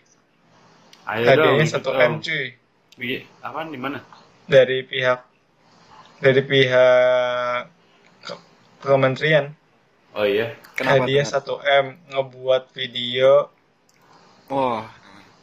Ayo 1.08 1.28
dong 1.32 1.58
hadiahnya 1.58 1.64
1 1.64 1.80
dong. 1.84 1.96
m 2.10 2.12
cuy. 2.24 2.46
Iya, 2.98 3.20
apaan 3.46 3.68
di 3.74 3.78
mana? 3.80 3.98
Dari 4.48 4.78
pihak 4.84 5.20
dari 6.24 6.42
pihak 6.42 7.60
ke- 8.26 8.44
kementerian. 8.82 9.46
Oh 10.16 10.24
iya? 10.26 10.56
Kenapa? 10.76 11.04
hadiah? 11.04 11.26
1 11.26 11.60
m 11.84 11.86
ngebuat 12.12 12.62
video. 12.74 13.52
Wah, 14.48 14.88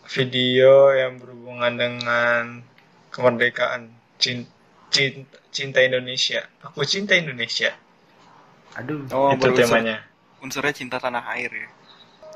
video 0.10 0.91
yang 0.93 1.21
berhubungan 1.21 1.73
dengan 1.78 2.43
kemerdekaan 3.13 3.93
cinta, 4.17 4.49
cinta, 4.89 5.38
cinta 5.54 5.80
Indonesia. 5.86 6.41
Aku 6.65 6.82
cinta 6.84 7.13
Indonesia. 7.15 7.71
Aduh. 8.75 9.06
Oh, 9.13 9.32
itu 9.32 9.47
temanya. 9.56 10.04
unsurnya 10.43 10.73
cinta 10.75 10.97
tanah 10.99 11.23
air 11.38 11.49
ya. 11.49 11.69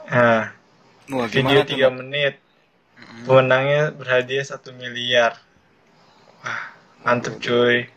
Nah 0.09 0.51
Wah, 1.09 1.25
video? 1.25 1.65
3 1.65 1.89
menit. 1.89 2.37
Mm-mm. 2.99 3.23
pemenangnya 3.25 3.95
berhadiah 3.95 4.43
1 4.43 4.75
miliar. 4.75 5.39
Wah 6.43 6.61
mantep 7.03 7.39
cuy. 7.39 7.87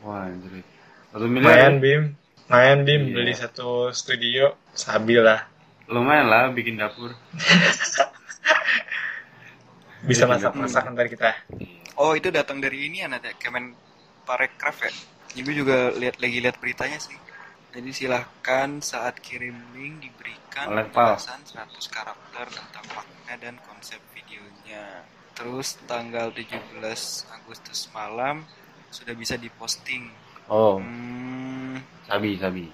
Wah 0.00 0.26
anjir 0.26 0.64
satu 1.12 1.26
miliar? 1.28 1.76
Bim. 1.76 2.16
Lumayan 2.50 2.80
Bim. 2.82 3.02
Iya. 3.06 3.14
beli 3.14 3.32
satu 3.36 3.92
studio 3.94 4.56
sabil 4.74 5.20
lah. 5.22 5.46
Lumayan 5.86 6.26
lah 6.26 6.50
bikin 6.50 6.80
dapur. 6.80 7.14
Bisa 10.08 10.24
masak-masak 10.24 10.88
ntar 10.96 11.06
kita. 11.12 11.36
Oh, 12.00 12.16
itu 12.16 12.32
datang 12.32 12.64
dari 12.64 12.88
ini 12.88 13.04
ya, 13.04 13.12
nanti 13.12 13.28
Kemen 13.36 13.76
Parekraf 14.24 14.80
ya. 14.80 14.90
Ibu 15.36 15.50
juga 15.52 15.92
lihat 15.92 16.16
lagi 16.16 16.40
lihat 16.40 16.56
beritanya 16.56 16.96
sih. 16.96 17.12
Jadi 17.70 17.90
silahkan 17.94 18.82
saat 18.82 19.22
kirim 19.22 19.54
link 19.78 20.02
diberikan 20.02 20.74
Oleh 20.74 20.90
penjelasan 20.90 21.38
100 21.46 21.70
karakter 21.86 22.46
tentang 22.50 22.86
makna 22.98 23.34
dan 23.38 23.54
konsep 23.62 24.02
videonya. 24.10 25.06
Terus 25.38 25.78
tanggal 25.86 26.34
17 26.34 26.50
Agustus 27.30 27.86
malam 27.94 28.42
sudah 28.90 29.14
bisa 29.14 29.38
diposting. 29.38 30.10
oh. 30.50 30.82
Hmm, 30.82 31.78
sabi 32.10 32.42
sabi. 32.42 32.66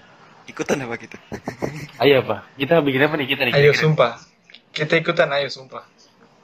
Ikutan 0.49 0.81
apa 0.81 0.97
gitu? 0.97 1.13
ayo 2.01 2.25
apa 2.25 2.49
kita 2.57 2.81
bikin 2.81 3.01
apa 3.05 3.15
nih? 3.21 3.27
Kita 3.29 3.41
nih 3.45 3.53
ayo 3.53 3.71
sumpah. 3.77 4.17
Kita 4.73 4.97
ikutan 4.97 5.29
ayo 5.37 5.45
sumpah. 5.53 5.85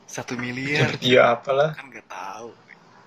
Satu 0.05 0.37
miliar. 0.37 0.93
Video 1.01 1.25
apalah. 1.25 1.73
Kan 1.73 1.89
nggak 1.89 2.05
tahu. 2.05 2.53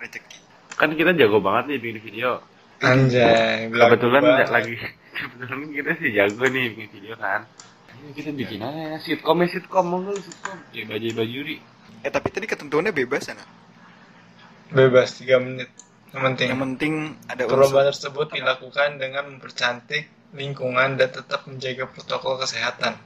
Rezeki. 0.02 0.38
kan 0.76 0.90
kita 0.92 1.14
jago 1.14 1.38
banget 1.38 1.70
nih 1.70 1.78
bikin 1.78 1.98
video. 2.02 2.42
Anjay 2.82 3.70
kebetulan 3.70 4.20
banget. 4.26 4.50
lagi 4.50 4.74
kebetulan 5.16 5.72
kita 5.72 5.90
sih 5.96 6.10
jago 6.12 6.44
nih 6.44 6.64
bikin 6.76 6.88
video 6.92 7.14
kan. 7.16 7.42
Ayo 7.88 8.12
kita 8.12 8.30
bikin 8.30 8.60
aja 8.60 9.00
sitkom 9.00 9.40
ya 9.40 9.48
sitkom 9.48 9.84
mau 9.88 9.98
nggak 10.04 10.14
lu 10.14 10.20
sitkom 10.20 10.56
ya 10.70 10.84
baju 10.84 11.08
bajuri 11.16 11.56
Eh 12.04 12.12
tapi 12.12 12.28
tadi 12.28 12.44
ketentuannya 12.44 12.92
bebas 12.92 13.24
ya, 13.24 13.34
Nak? 13.34 13.48
bebas 14.68 15.16
3 15.16 15.40
menit. 15.40 15.70
Yang 16.12 16.22
penting 16.22 16.48
Yang 16.52 16.60
penting 16.60 16.92
ada 17.26 17.42
unsur. 17.42 17.50
perlombaan 17.50 17.86
tersebut 17.88 18.26
dilakukan 18.30 18.88
dengan 19.00 19.24
mempercantik 19.32 20.04
lingkungan 20.34 21.00
dan 21.00 21.08
tetap 21.08 21.48
menjaga 21.48 21.88
protokol 21.88 22.36
kesehatan. 22.36 23.00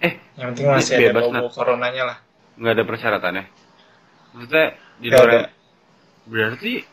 Eh 0.00 0.16
yang 0.34 0.56
penting 0.56 0.66
masih 0.66 0.94
ada 0.96 1.20
Bebas, 1.20 1.28
bau 1.28 1.50
coronanya 1.52 2.02
lah. 2.08 2.18
Nggak 2.56 2.72
ada 2.72 2.84
persyaratannya. 2.88 3.44
Maksudnya 4.32 4.66
di 4.96 5.06
luar 5.12 5.28
ada. 5.28 5.40
berarti 6.24 6.72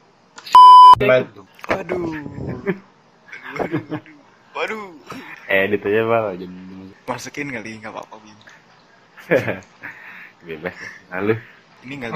Waduh. 1.00 1.48
Waduh, 1.70 2.04
waduh, 3.56 4.19
waduh. 4.60 4.92
eh 5.48 5.64
ditanya 5.72 6.04
apa 6.04 6.36
jadi 6.36 6.70
Masukin 7.10 7.50
kali, 7.50 7.82
nggak 7.82 7.90
apa-apa, 7.90 8.16
Bim. 8.22 8.38
bebas. 10.46 10.78
Lalu. 11.10 11.42
Ini 11.82 11.94
nggak 12.06 12.12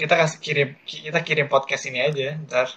kita 0.00 0.14
kasih 0.16 0.38
kirim 0.40 0.68
kita 0.88 1.20
kirim 1.20 1.46
podcast 1.52 1.84
ini 1.92 2.00
aja 2.00 2.40
ntar. 2.48 2.72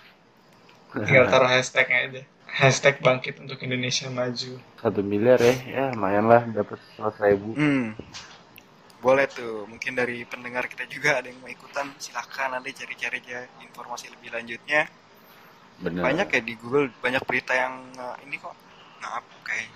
Tinggal 0.91 1.23
taruh 1.31 1.47
hashtagnya 1.47 1.97
aja. 2.03 2.21
Hashtag 2.51 2.99
bangkit 2.99 3.39
untuk 3.39 3.63
Indonesia 3.63 4.11
maju. 4.11 4.59
Satu 4.81 4.99
miliar 4.99 5.39
ya. 5.39 5.55
Ya 5.63 5.83
lumayan 5.95 6.27
lah. 6.27 6.43
Dapat 6.51 6.83
seratus 6.99 7.19
ribu. 7.23 7.55
Hmm. 7.55 7.95
Boleh 8.99 9.29
tuh, 9.29 9.69
mungkin 9.69 9.93
dari 9.93 10.25
pendengar 10.27 10.67
kita 10.67 10.83
juga 10.89 11.21
ada 11.21 11.29
yang 11.29 11.37
mau 11.37 11.47
ikutan, 11.47 11.93
silahkan 12.01 12.49
nanti 12.49 12.73
cari-cari 12.73 13.21
aja 13.23 13.45
informasi 13.61 14.09
lebih 14.09 14.33
lanjutnya. 14.33 14.89
bener 15.77 16.01
Banyak 16.01 16.27
ya 16.33 16.41
di 16.41 16.57
Google, 16.57 16.89
banyak 17.05 17.21
berita 17.21 17.53
yang 17.53 17.93
eh, 17.93 18.25
ini 18.25 18.41
kok 18.41 18.57
ngap 19.01 19.25
kayak. 19.47 19.69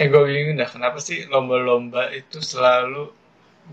eh 0.00 0.06
gue 0.08 0.22
bingung 0.24 0.56
dah 0.60 0.68
kenapa 0.74 0.98
sih 1.04 1.28
lomba-lomba 1.28 2.08
itu 2.16 2.38
selalu 2.40 3.12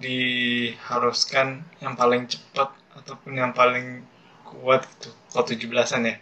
diharuskan 0.03 1.47
yang 1.83 1.93
paling 1.95 2.27
cepat 2.29 2.69
ataupun 2.97 3.33
yang 3.41 3.51
paling 3.55 4.03
kuat 4.45 4.81
gitu 4.97 5.09
kalau 5.31 5.45
17-an 5.45 6.03
ya 6.09 6.15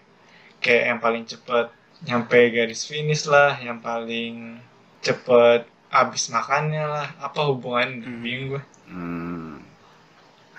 kayak 0.64 0.84
yang 0.96 1.00
paling 1.02 1.24
cepat 1.26 1.66
nyampe 2.06 2.38
garis 2.54 2.86
finish 2.86 3.26
lah 3.26 3.58
yang 3.58 3.80
paling 3.82 4.62
cepet 5.02 5.66
habis 5.90 6.24
makannya 6.30 6.84
lah 6.86 7.08
apa 7.18 7.40
hubungannya 7.50 8.06
Hmm. 8.06 8.22
bingung 8.22 8.48
gue 8.58 8.64
hmm, 8.92 9.56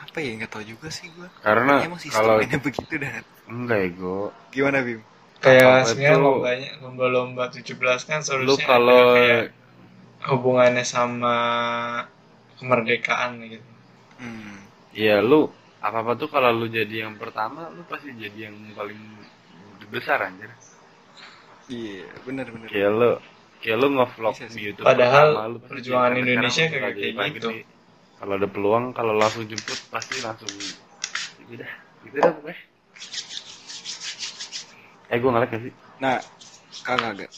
Apa 0.09 0.19
ya, 0.25 0.31
nggak 0.41 0.51
tahu 0.51 0.65
juga 0.65 0.89
sih 0.89 1.07
gua. 1.13 1.29
karena 1.45 1.85
Emang 1.85 2.01
kalau 2.09 2.41
begitu 2.67 2.95
dah. 2.97 3.13
enggak 3.47 3.81
ego 3.93 4.33
Gimana, 4.51 4.81
Bim? 4.81 5.01
Kayak 5.41 5.87
sebenarnya 5.87 6.19
lombanya 6.19 6.71
lomba-lomba 6.81 7.45
17 7.49 7.79
kan 8.05 8.19
lu 8.19 8.27
solusinya 8.27 8.67
kalau 8.67 8.99
ada 8.99 9.15
kayak 9.15 9.45
hubungannya 10.25 10.85
sama 10.85 11.37
kemerdekaan 12.57 13.39
gitu 13.45 13.63
Hmm. 14.19 14.59
ya 14.91 15.23
lu 15.23 15.47
apa 15.79 16.03
apa 16.03 16.13
tuh 16.15 16.27
kalau 16.27 16.51
lu 16.51 16.67
jadi 16.67 17.07
yang 17.07 17.15
pertama 17.15 17.71
lu 17.71 17.87
pasti 17.87 18.11
jadi 18.13 18.51
yang 18.51 18.75
paling 18.75 18.99
besar 19.89 20.19
anjir 20.25 20.51
Iya, 21.67 22.09
benar-benar. 22.25 22.67
kayak 22.67 22.91
lu 22.91 23.11
kayak 23.59 23.77
lu 23.77 23.87
ngevlog 23.93 24.35
di. 24.35 24.59
YouTube 24.65 24.83
Padahal 24.83 25.29
pertama, 25.29 25.47
lu 25.47 25.59
perjuangan 25.63 26.11
jadi- 26.13 26.21
Indonesia 26.25 26.65
kayak- 26.65 26.95
kayak 27.15 27.31
gitu. 27.31 27.49
kalau 28.17 28.33
ada 28.35 28.49
peluang 28.49 28.85
kalau 28.91 29.15
langsung 29.15 29.45
jemput 29.45 29.79
pasti 29.87 30.19
langsung 30.19 30.51
gitu 30.51 30.83
dah 31.55 31.73
gitu 32.03 32.17
dah 32.17 32.33
pokoknya 32.35 32.59
eh 35.09 35.17
gue 35.17 35.31
ngelek 35.33 35.51
gak 35.53 35.63
sih 35.65 35.75
Nah, 35.99 36.23
kagak 36.87 37.11
kagak. 37.11 37.33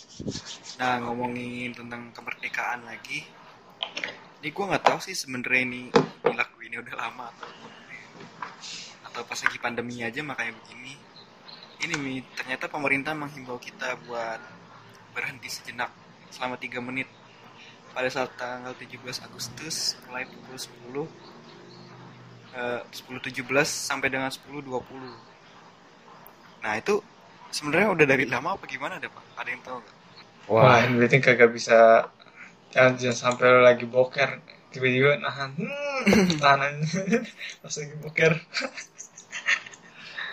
Nah, 0.76 1.00
ngomongin 1.00 1.72
tentang 1.72 2.12
kemerdekaan 2.12 2.84
lagi. 2.84 3.24
Ini 4.40 4.48
gue 4.52 4.64
nggak 4.68 4.84
tahu 4.84 5.00
sih 5.00 5.16
sebenarnya 5.16 5.64
ini 5.64 5.82
dilakuin 6.20 6.68
ini 6.68 6.76
udah 6.76 6.96
lama 6.96 7.32
atau 7.32 7.48
atau 9.08 9.22
pas 9.24 9.40
lagi 9.40 9.56
pandemi 9.56 10.04
aja 10.04 10.20
makanya 10.20 10.52
begini. 10.60 10.92
Ini 11.80 11.94
Mi, 11.96 12.20
ternyata 12.36 12.68
pemerintah 12.68 13.16
menghimbau 13.16 13.56
kita 13.56 13.96
buat 14.04 14.40
berhenti 15.16 15.48
sejenak 15.48 15.88
selama 16.28 16.60
3 16.60 16.84
menit 16.84 17.08
pada 17.96 18.12
saat 18.12 18.36
tanggal 18.36 18.76
17 18.76 19.00
Agustus 19.24 19.96
mulai 20.04 20.28
pukul 20.28 20.60
10 20.60 21.08
eh, 22.60 22.80
10.17 22.84 23.40
sampai 23.64 24.12
dengan 24.12 24.28
10.20. 24.28 24.68
Nah, 26.60 26.76
itu 26.76 27.00
sebenarnya 27.50 27.88
udah 27.92 28.06
dari 28.06 28.24
lama 28.26 28.56
apa 28.56 28.64
gimana 28.66 28.98
deh 28.98 29.10
Pak? 29.10 29.24
Ada 29.38 29.48
yang 29.50 29.62
tahu 29.62 29.78
nggak? 29.82 29.96
Wah, 30.50 30.82
berarti 30.82 31.16
kagak 31.22 31.50
bisa 31.54 32.10
jangan, 32.70 32.92
jangan 32.98 33.18
sampai 33.18 33.46
lo 33.50 33.60
lagi 33.66 33.86
boker 33.86 34.30
tiba-tiba 34.70 35.18
nahan 35.18 35.50
hmm, 35.58 36.38
tahan 36.42 36.74
pas 37.62 37.74
lagi 37.74 37.94
boker 37.98 38.32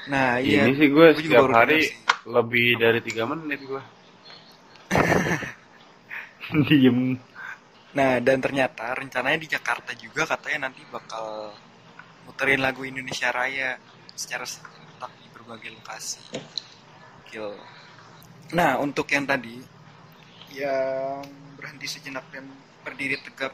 Nah, 0.08 0.40
iya. 0.40 0.64
ini 0.64 0.80
sih 0.80 0.88
gue 0.88 1.08
setiap 1.20 1.52
baru 1.52 1.68
hari 1.68 1.84
lebih 2.24 2.80
dari 2.80 3.04
tiga 3.04 3.28
menit 3.28 3.60
gue 3.60 3.84
Diem. 6.72 7.20
Nah, 7.92 8.24
dan 8.24 8.40
ternyata 8.40 8.96
rencananya 8.96 9.36
di 9.36 9.52
Jakarta 9.52 9.92
juga 10.00 10.24
katanya 10.24 10.72
nanti 10.72 10.80
bakal 10.88 11.52
muterin 12.24 12.64
lagu 12.64 12.88
Indonesia 12.88 13.36
Raya 13.36 13.76
secara 14.16 14.48
serentak 14.48 15.12
di 15.20 15.28
berbagai 15.36 15.76
lokasi. 15.76 16.24
Nah, 18.54 18.80
untuk 18.80 19.08
yang 19.12 19.28
tadi 19.28 19.60
yang 20.56 21.22
berhenti 21.60 21.88
sejenak 21.90 22.24
dan 22.32 22.48
berdiri 22.82 23.20
tegap 23.20 23.52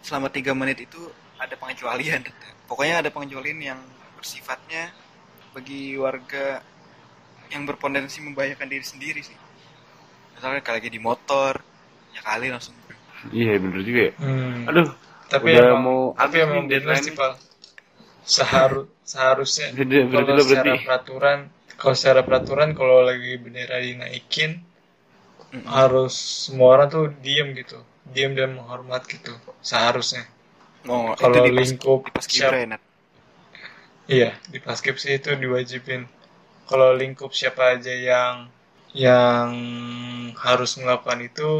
selama 0.00 0.32
tiga 0.32 0.56
menit 0.56 0.84
itu 0.84 1.00
ada 1.36 1.54
pengecualian. 1.58 2.24
Pokoknya 2.64 3.04
ada 3.04 3.10
pengecualian 3.12 3.60
yang 3.60 3.80
bersifatnya 4.16 4.90
bagi 5.52 5.94
warga 6.00 6.64
yang 7.52 7.68
berpotensi 7.68 8.24
membahayakan 8.24 8.66
diri 8.66 8.86
sendiri 8.86 9.20
sih. 9.20 9.36
Misalnya 10.34 10.64
kalau 10.64 10.80
lagi 10.80 10.90
di 10.90 10.98
motor, 10.98 11.60
ya 12.16 12.20
kali 12.24 12.50
langsung 12.50 12.74
Iya 13.32 13.56
bener 13.56 13.80
juga 13.80 14.00
ya. 14.10 14.12
Hmm. 14.20 14.68
Aduh, 14.68 14.88
tapi 15.32 15.56
udah 15.56 15.64
emang, 15.72 15.80
mau 15.80 16.00
tapi 16.12 16.36
emang 16.44 16.68
deadline 16.68 17.00
sih. 17.00 17.16
Seharus 18.24 18.88
seharusnya 19.04 19.68
berarti 19.76 20.08
kalau 20.08 20.40
secara 20.40 20.72
peraturan 20.80 21.38
kalau 21.84 21.96
secara 22.00 22.22
peraturan 22.28 22.70
kalau 22.78 22.98
lagi 23.10 23.32
bendera 23.44 23.76
dinaikin 23.86 24.52
Mm-mm. 25.52 25.78
harus 25.78 26.12
semua 26.46 26.68
orang 26.74 26.88
tuh 26.94 27.04
diem 27.24 27.48
gitu 27.60 27.78
diem 28.14 28.32
dan 28.38 28.50
menghormat 28.56 29.02
gitu 29.12 29.32
seharusnya 29.70 30.22
Oh, 30.88 31.10
Kalau 31.20 31.36
itu 31.36 31.38
di 31.46 31.50
pas- 31.56 31.76
lingkup 31.78 32.00
di 32.04 32.10
pas 32.14 32.26
siap- 32.34 32.56
Kibra 32.56 32.58
ya, 32.64 32.78
iya 34.16 34.30
di 34.52 34.58
paskib 34.66 34.96
sih 35.02 35.12
itu 35.18 35.30
diwajibin 35.42 36.02
kalau 36.70 36.88
lingkup 37.00 37.30
siapa 37.40 37.62
aja 37.76 37.92
yang 38.10 38.36
yang 38.94 39.50
harus 40.44 40.70
melakukan 40.80 41.20
itu 41.28 41.50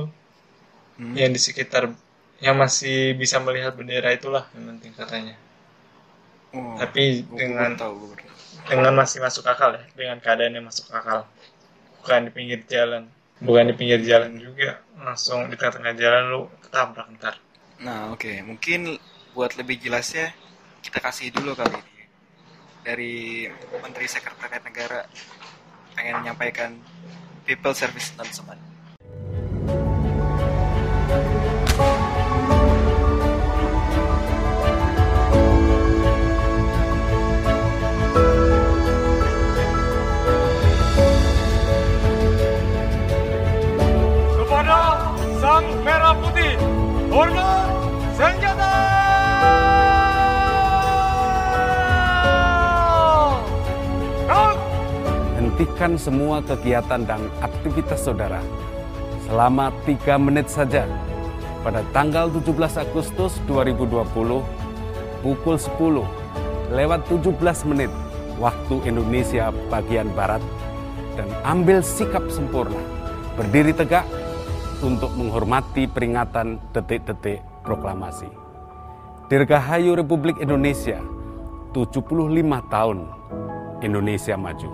Hmm. 0.98 1.18
yang 1.18 1.30
di 1.37 1.40
sekitar 1.46 1.84
yang 2.44 2.56
masih 2.62 3.14
bisa 3.20 3.37
melihat 3.46 3.72
bendera 3.78 4.10
itulah 4.18 4.44
yang 4.52 4.64
penting 4.76 4.92
katanya 5.00 5.34
Oh, 6.54 6.80
tapi 6.80 7.04
dengan 7.38 7.70
tahu. 7.80 8.14
Dengan 8.64 8.92
masih 8.94 9.18
masuk 9.20 9.44
akal 9.44 9.74
ya 9.74 9.84
dengan 9.92 10.18
keadaan 10.22 10.56
yang 10.56 10.66
masuk 10.66 10.88
akal. 10.94 11.26
Bukan 12.00 12.28
di 12.28 12.30
pinggir 12.30 12.60
jalan. 12.68 13.08
Bukan 13.42 13.64
di 13.70 13.74
pinggir 13.74 14.00
jalan 14.04 14.38
juga. 14.38 14.80
Langsung 15.00 15.48
di 15.50 15.56
tengah-tengah 15.58 15.94
jalan 15.96 16.22
lu 16.30 16.40
ketabrak 16.64 17.06
ntar. 17.18 17.34
Nah, 17.82 18.14
oke, 18.14 18.30
mungkin 18.46 18.96
buat 19.34 19.58
lebih 19.58 19.82
jelasnya 19.82 20.30
kita 20.80 21.00
kasih 21.02 21.32
dulu 21.34 21.56
kali 21.56 21.74
ini. 21.74 22.04
Dari 22.84 23.14
Menteri 23.80 24.06
Sekretariat 24.06 24.62
Negara 24.62 25.08
pengen 25.96 26.20
menyampaikan 26.22 26.76
People 27.44 27.72
Service 27.72 28.12
Announcement. 28.16 28.73
Hormat 47.14 47.70
Hentikan 55.38 55.94
semua 55.94 56.42
kegiatan 56.42 57.07
dan 57.07 57.31
aktivitas 57.38 58.03
saudara 58.03 58.42
selama 59.31 59.70
3 59.87 60.18
menit 60.18 60.50
saja. 60.50 60.90
Pada 61.62 61.87
tanggal 61.94 62.27
17 62.35 62.83
Agustus 62.83 63.38
2020 63.46 64.42
pukul 65.22 65.55
10 65.55 66.74
lewat 66.74 67.00
17 67.07 67.31
menit 67.70 67.94
waktu 68.42 68.90
Indonesia 68.90 69.55
bagian 69.70 70.11
Barat. 70.18 70.42
Dan 71.14 71.31
ambil 71.46 71.79
sikap 71.79 72.27
sempurna 72.27 72.83
berdiri 73.38 73.70
tegak 73.70 74.03
untuk 74.80 75.12
menghormati 75.14 75.87
peringatan 75.87 76.58
detik-detik 76.74 77.44
proklamasi. 77.62 78.26
Dirgahayu 79.30 79.94
Republik 79.94 80.40
Indonesia 80.40 80.98
75 81.74 82.72
tahun 82.72 82.98
Indonesia 83.82 84.34
maju. 84.38 84.70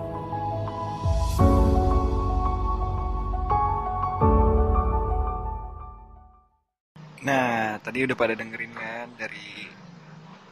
Nah, 7.21 7.77
tadi 7.85 8.01
udah 8.01 8.17
pada 8.17 8.33
dengerin 8.33 8.73
kan 8.73 9.07
dari 9.13 9.69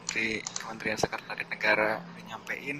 Menteri 0.10 0.42
Kementerian 0.42 0.98
Sekretariat 0.98 1.50
Negara 1.50 2.02
udah 2.02 2.24
nyampein 2.30 2.78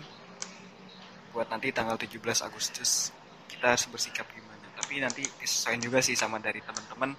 buat 1.30 1.46
nanti 1.50 1.70
tanggal 1.70 1.94
17 1.94 2.18
Agustus 2.42 3.14
kita 3.46 3.78
harus 3.78 3.86
bersikap 3.86 4.26
gimana. 4.34 4.49
Tapi 4.90 5.06
nanti 5.06 5.22
disesuaikan 5.22 5.86
juga 5.86 6.02
sih 6.02 6.18
sama 6.18 6.42
dari 6.42 6.66
teman-teman 6.66 7.14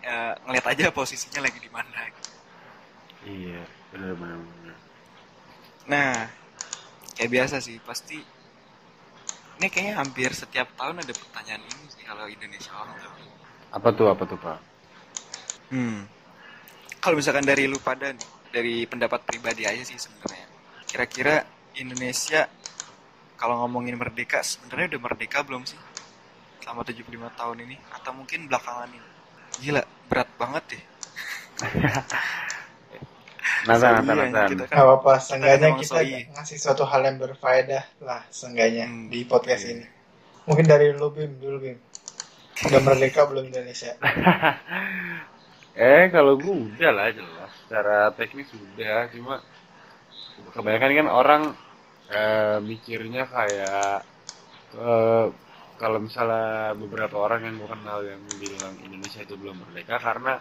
eh, 0.00 0.32
ngeliat 0.48 0.72
aja 0.72 0.88
posisinya 0.88 1.44
lagi 1.44 1.60
di 1.60 1.68
mana. 1.68 2.00
gitu. 2.08 2.30
Iya, 3.28 3.60
bener. 3.92 4.40
Nah, 5.84 6.32
kayak 7.12 7.28
biasa 7.28 7.60
sih 7.60 7.76
pasti 7.84 8.16
ini 9.60 9.68
kayaknya 9.68 10.00
hampir 10.00 10.32
setiap 10.32 10.72
tahun 10.80 11.04
ada 11.04 11.12
pertanyaan 11.12 11.60
ini 11.68 11.92
sih 11.92 12.08
kalau 12.08 12.24
Indonesia 12.24 12.72
ulang 12.72 12.96
tahun. 12.96 13.20
Apa 13.76 13.88
tuh 13.92 14.06
apa 14.08 14.22
tuh 14.24 14.38
pak? 14.40 14.58
Hmm. 15.76 16.08
Kalau 17.04 17.20
misalkan 17.20 17.44
dari 17.44 17.68
lu 17.68 17.76
pada 17.84 18.16
nih, 18.16 18.28
dari 18.48 18.88
pendapat 18.88 19.28
pribadi 19.28 19.68
aja 19.68 19.84
sih 19.84 20.00
sebenarnya. 20.00 20.48
Kira-kira 20.88 21.44
Indonesia 21.76 22.48
kalau 23.36 23.60
ngomongin 23.60 24.00
merdeka 24.00 24.40
sebenarnya 24.40 24.96
udah 24.96 25.02
merdeka 25.04 25.44
belum 25.44 25.68
sih? 25.68 25.76
Selama 26.64 26.80
75 26.80 27.12
tahun 27.36 27.56
ini 27.68 27.76
atau 27.92 28.12
mungkin 28.16 28.48
belakangan 28.48 28.88
ini? 28.88 29.08
Gila, 29.60 29.82
berat 30.08 30.30
banget 30.40 30.64
ya, 34.32 34.32
Nathan. 34.32 34.48
kita 34.48 34.64
kan 34.68 34.76
Gak 34.76 34.84
apa-apa, 34.88 35.12
seenggaknya 35.20 35.68
emang 35.68 35.80
kita 35.84 36.00
ngasih 36.32 36.56
suatu 36.56 36.84
hal 36.88 37.00
yang 37.04 37.16
berfaedah 37.20 37.84
lah, 38.00 38.24
seenggaknya 38.32 38.88
Hmm, 38.88 39.12
di 39.12 39.28
podcast 39.28 39.68
iya. 39.68 39.72
ini. 39.76 39.86
Mungkin 40.48 40.64
dari 40.68 40.86
lu 40.96 41.08
Bim 41.12 41.36
dulu 41.36 41.56
Bim. 41.60 41.78
Udah 42.64 42.80
merdeka 42.80 43.28
belum 43.28 43.44
Indonesia? 43.52 43.92
Eh 45.74 46.06
kalau 46.14 46.38
gue 46.38 46.54
udah 46.54 46.90
lah 46.94 47.10
jelas. 47.10 47.50
Secara 47.66 48.14
teknis 48.14 48.46
udah, 48.54 49.10
cuma 49.10 49.42
kebanyakan 50.54 50.90
kan 51.02 51.08
orang 51.10 51.42
eh, 52.14 52.58
mikirnya 52.62 53.26
kayak 53.26 54.06
eh, 54.78 55.26
kalau 55.80 55.98
misalnya 55.98 56.74
beberapa 56.78 57.16
orang 57.18 57.40
yang 57.50 57.54
gue 57.60 57.70
kenal 57.70 57.98
yang 58.06 58.20
bilang 58.38 58.74
Indonesia 58.86 59.20
itu 59.26 59.34
belum 59.34 59.56
merdeka 59.66 59.98
karena 59.98 60.38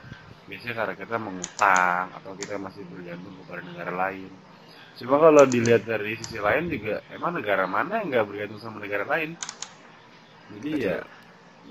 biasanya 0.47 0.75
karena 0.79 0.95
kita 0.99 1.15
mengutang 1.17 2.05
atau 2.17 2.31
kita 2.37 2.55
masih 2.61 2.83
bergantung 2.91 3.33
kepada 3.41 3.61
negara 3.65 3.93
lain. 3.93 4.31
Cuma 4.99 5.17
kalau 5.17 5.43
dilihat 5.49 5.83
dari 5.89 6.13
sisi 6.21 6.37
lain 6.37 6.69
juga 6.69 7.01
emang 7.09 7.33
negara 7.39 7.65
mana 7.65 8.01
yang 8.01 8.13
nggak 8.13 8.27
bergantung 8.29 8.61
sama 8.61 8.77
negara 8.83 9.05
lain? 9.09 9.39
Jadi 10.53 10.71
ya 10.85 10.97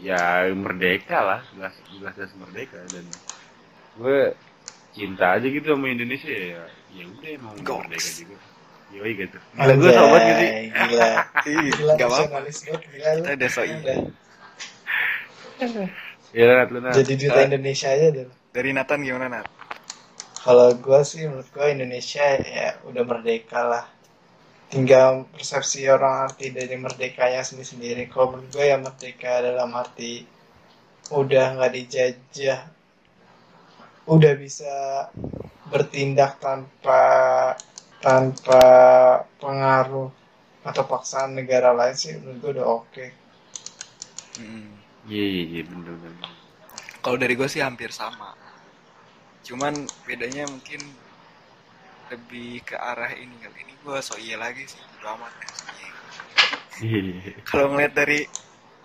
ya 0.01 0.49
merdeka 0.57 1.19
lah, 1.23 1.41
jelas 1.55 1.75
jelas 1.93 2.15
jelas 2.19 2.33
merdeka 2.41 2.81
dan 2.91 3.07
gue 4.01 4.35
cinta 4.97 5.37
aja 5.37 5.47
gitu 5.49 5.67
sama 5.73 5.89
Indonesia 5.93 6.33
ya 6.33 6.65
ya 6.93 7.05
udah 7.09 7.31
emang 7.39 7.57
Goks. 7.65 7.85
merdeka 7.89 8.11
juga 8.21 8.37
yoi 8.93 9.13
gitu 9.17 9.39
gila 9.57 9.75
gue 9.75 9.91
sobat 9.91 10.23
gitu 10.23 10.43
sih 10.45 10.53
Gila. 10.73 11.11
Gila, 11.45 11.93
nggak 11.97 12.09
apa-apa. 12.09 12.39
gila 12.49 13.11
lu. 13.19 13.23
Kita 13.23 13.33
udah 13.37 13.51
so 13.51 13.63
Udah. 13.63 13.97
ya 16.33 16.45
Nat, 16.49 16.69
lu 16.73 16.79
Nat. 16.81 16.95
Jadi 16.97 17.13
duta 17.21 17.41
Indonesia 17.45 17.89
aja 17.93 18.07
deh. 18.11 18.27
Dari 18.53 18.71
Nathan 18.73 19.01
gimana 19.05 19.27
Nat? 19.31 19.47
Kalau 20.43 20.75
gue 20.75 21.01
sih 21.07 21.23
menurut 21.29 21.47
gue 21.55 21.67
Indonesia 21.71 22.25
ya 22.41 22.77
udah 22.89 23.03
merdeka 23.07 23.61
lah. 23.63 23.85
Tinggal 24.73 25.29
persepsi 25.31 25.85
orang 25.87 26.27
arti 26.27 26.51
dari 26.51 26.75
merdekanya 26.81 27.45
sendiri-sendiri. 27.45 28.09
Kalau 28.09 28.35
menurut 28.35 28.51
gue 28.51 28.65
ya 28.67 28.77
merdeka 28.81 29.33
dalam 29.45 29.71
arti 29.77 30.25
udah 31.13 31.61
nggak 31.61 31.73
dijajah, 31.77 32.61
udah 34.09 34.33
bisa 34.35 34.73
bertindak 35.69 36.41
tanpa 36.41 37.01
tanpa 38.03 38.63
pengaruh 39.41 40.11
atau 40.69 40.83
paksaan 40.93 41.31
negara 41.39 41.71
lain 41.75 41.95
sih 42.03 42.13
menurut 42.19 42.39
gue 42.43 42.51
udah 42.59 42.67
oke. 42.79 43.07
Hmm. 44.39 44.69
iya 45.13 45.25
iya 45.35 45.43
iya 45.53 45.63
bener 45.69 45.95
bener 46.03 46.31
Kalau 47.05 47.17
dari 47.21 47.35
gue 47.39 47.49
sih 47.51 47.63
hampir 47.67 47.91
sama. 47.93 48.31
Cuman 49.47 49.75
bedanya 50.07 50.47
mungkin 50.49 50.81
lebih 52.13 52.63
ke 52.69 52.77
arah 52.77 53.13
ini 53.17 53.35
kali 53.41 53.59
ini 53.65 53.75
gue 53.83 53.97
so 54.05 54.15
iya 54.21 54.37
lagi 54.37 54.65
sih 54.69 54.81
bodo 54.93 55.07
amat 55.17 55.33
ya, 55.43 55.51
so 55.59 55.67
iya. 55.81 55.93
Iya. 56.83 57.01
Kalau 57.51 57.73
ngeliat 57.73 57.93
dari 57.97 58.21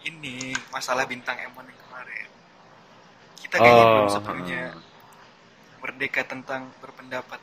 ini 0.10 0.36
masalah 0.72 1.04
bintang 1.12 1.36
M1 1.52 1.66
yang 1.68 1.80
kemarin, 1.86 2.28
kita 3.42 3.56
kayaknya 3.60 3.84
Oh, 3.84 3.92
belum 3.94 4.10
sepenuhnya 4.16 4.62
merdeka 5.82 6.22
tentang 6.24 6.62
berpendapat. 6.82 7.42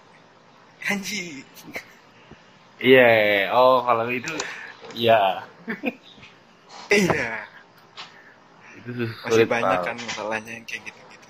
Anji. 0.85 1.41
Iya, 2.82 3.49
oh 3.55 3.80
kalau 3.80 4.05
itu 4.12 4.28
iya. 4.93 5.41
Iya. 6.93 7.30
Itu 8.82 8.91
sus- 8.93 9.16
Masih 9.24 9.47
banyak 9.49 9.80
kan 9.80 9.97
masalahnya 9.97 10.53
yang 10.61 10.66
kayak 10.68 10.82
gitu-gitu. 10.85 11.28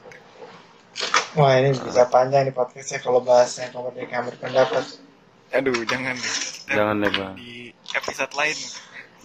Wah 1.39 1.55
ini 1.59 1.71
bisa 1.75 2.07
panjang 2.11 2.47
nih 2.51 2.55
podcastnya 2.55 2.99
kalau 2.99 3.23
bahasnya 3.23 3.71
kemerdekaan 3.71 4.27
berpendapat. 4.31 4.85
Aduh, 5.55 5.87
jangan 5.87 6.19
deh. 6.19 6.35
Jangan 6.67 6.97
deh, 6.99 7.11
Bang. 7.15 7.35
Di 7.39 7.71
episode 7.95 8.33
lain. 8.35 8.59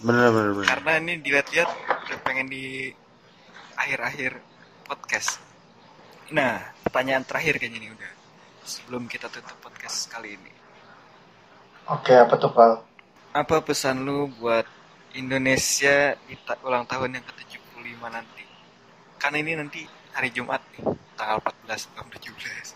Bener 0.00 0.30
bener 0.30 0.50
bener. 0.54 0.66
Karena 0.70 0.92
ini 1.02 1.12
dilihat-lihat 1.18 1.70
udah 2.06 2.18
pengen 2.22 2.46
di 2.46 2.94
akhir-akhir 3.74 4.38
podcast. 4.86 5.42
Nah, 6.30 6.62
pertanyaan 6.86 7.26
terakhir 7.26 7.58
kayaknya 7.58 7.82
nih 7.82 7.90
udah. 7.98 8.10
Sebelum 8.64 9.08
kita 9.10 9.26
tutup 9.32 9.56
podcast 9.60 10.08
kali 10.08 10.36
ini. 10.36 10.52
Oke 11.90 12.14
apa 12.14 12.38
tuh 12.38 12.52
Pal? 12.54 12.84
Apa 13.34 13.62
pesan 13.62 14.06
lu 14.06 14.30
buat 14.38 14.66
Indonesia 15.14 16.14
di 16.28 16.34
ta- 16.46 16.58
ulang 16.62 16.86
tahun 16.86 17.18
yang 17.18 17.24
ke-75 17.26 17.98
nanti? 18.10 18.44
Karena 19.18 19.36
ini 19.42 19.52
nanti 19.58 19.80
hari 20.14 20.30
Jumat 20.30 20.62
nih, 20.78 20.86
tanggal 21.18 21.42
14 21.42 21.90
tahun 21.94 22.08
17. 22.14 22.74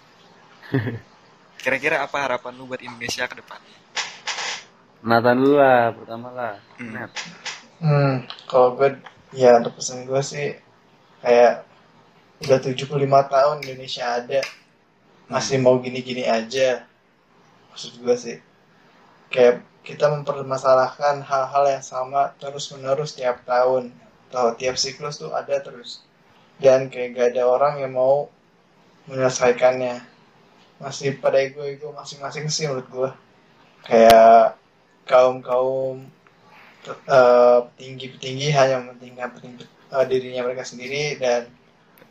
Kira-kira 1.63 2.03
apa 2.03 2.17
harapan 2.27 2.53
lu 2.59 2.67
buat 2.67 2.83
Indonesia 2.83 3.31
ke 3.31 3.39
depan? 3.39 3.61
Nathan 5.05 5.37
dulu 5.37 5.61
lah 5.61 5.93
pertama 5.93 6.29
lah. 6.33 6.55
Hmm. 6.81 6.93
Nat. 6.97 7.13
Hmm, 7.83 8.25
kalau 8.49 8.73
gue 8.79 8.97
ya 9.37 9.61
untuk 9.61 9.77
pesan 9.77 10.09
gue 10.09 10.21
sih 10.25 10.57
kayak 11.21 11.67
udah 12.47 12.59
75 12.61 12.89
tahun 13.05 13.57
Indonesia 13.63 14.05
ada 14.21 14.41
masih 15.29 15.57
mau 15.61 15.77
gini-gini 15.81 16.25
aja. 16.25 16.85
Maksud 17.73 17.93
gue 18.01 18.17
sih 18.17 18.37
kayak 19.33 19.65
kita 19.85 20.09
mempermasalahkan 20.09 21.21
hal-hal 21.27 21.65
yang 21.69 21.85
sama 21.85 22.33
terus 22.39 22.71
menerus 22.73 23.17
tiap 23.17 23.43
tahun. 23.45 23.93
Atau 24.31 24.59
tiap 24.59 24.75
siklus 24.75 25.23
tuh 25.23 25.31
ada 25.31 25.63
terus. 25.63 26.03
Dan 26.59 26.91
kayak 26.91 27.15
gak 27.15 27.29
ada 27.35 27.43
orang 27.47 27.75
yang 27.83 27.95
mau 27.95 28.31
menyelesaikannya. 29.07 30.03
Masih 30.83 31.19
pada 31.23 31.39
ego-ego 31.39 31.95
masing-masing 31.95 32.51
sih 32.51 32.67
menurut 32.67 32.89
gue 32.91 33.11
kayak 33.85 34.57
kaum 35.05 35.45
kaum 35.45 36.09
petinggi-petinggi 36.85 38.49
hanya 38.53 38.81
mementingkan 38.81 39.29
eh, 39.93 40.05
dirinya 40.09 40.45
mereka 40.45 40.65
sendiri 40.65 41.17
dan 41.21 41.49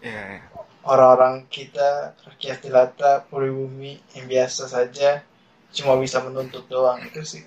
Iya, 0.03 0.24
iya. 0.36 0.53
Orang-orang 0.84 1.48
kita 1.48 2.16
rakyat 2.28 2.60
jelata 2.64 3.12
pribumi 3.28 4.00
yang 4.16 4.28
biasa 4.28 4.68
saja 4.68 5.24
cuma 5.74 5.98
bisa 5.98 6.22
menuntut 6.22 6.68
doang 6.70 7.02
itu 7.08 7.24
sih 7.24 7.44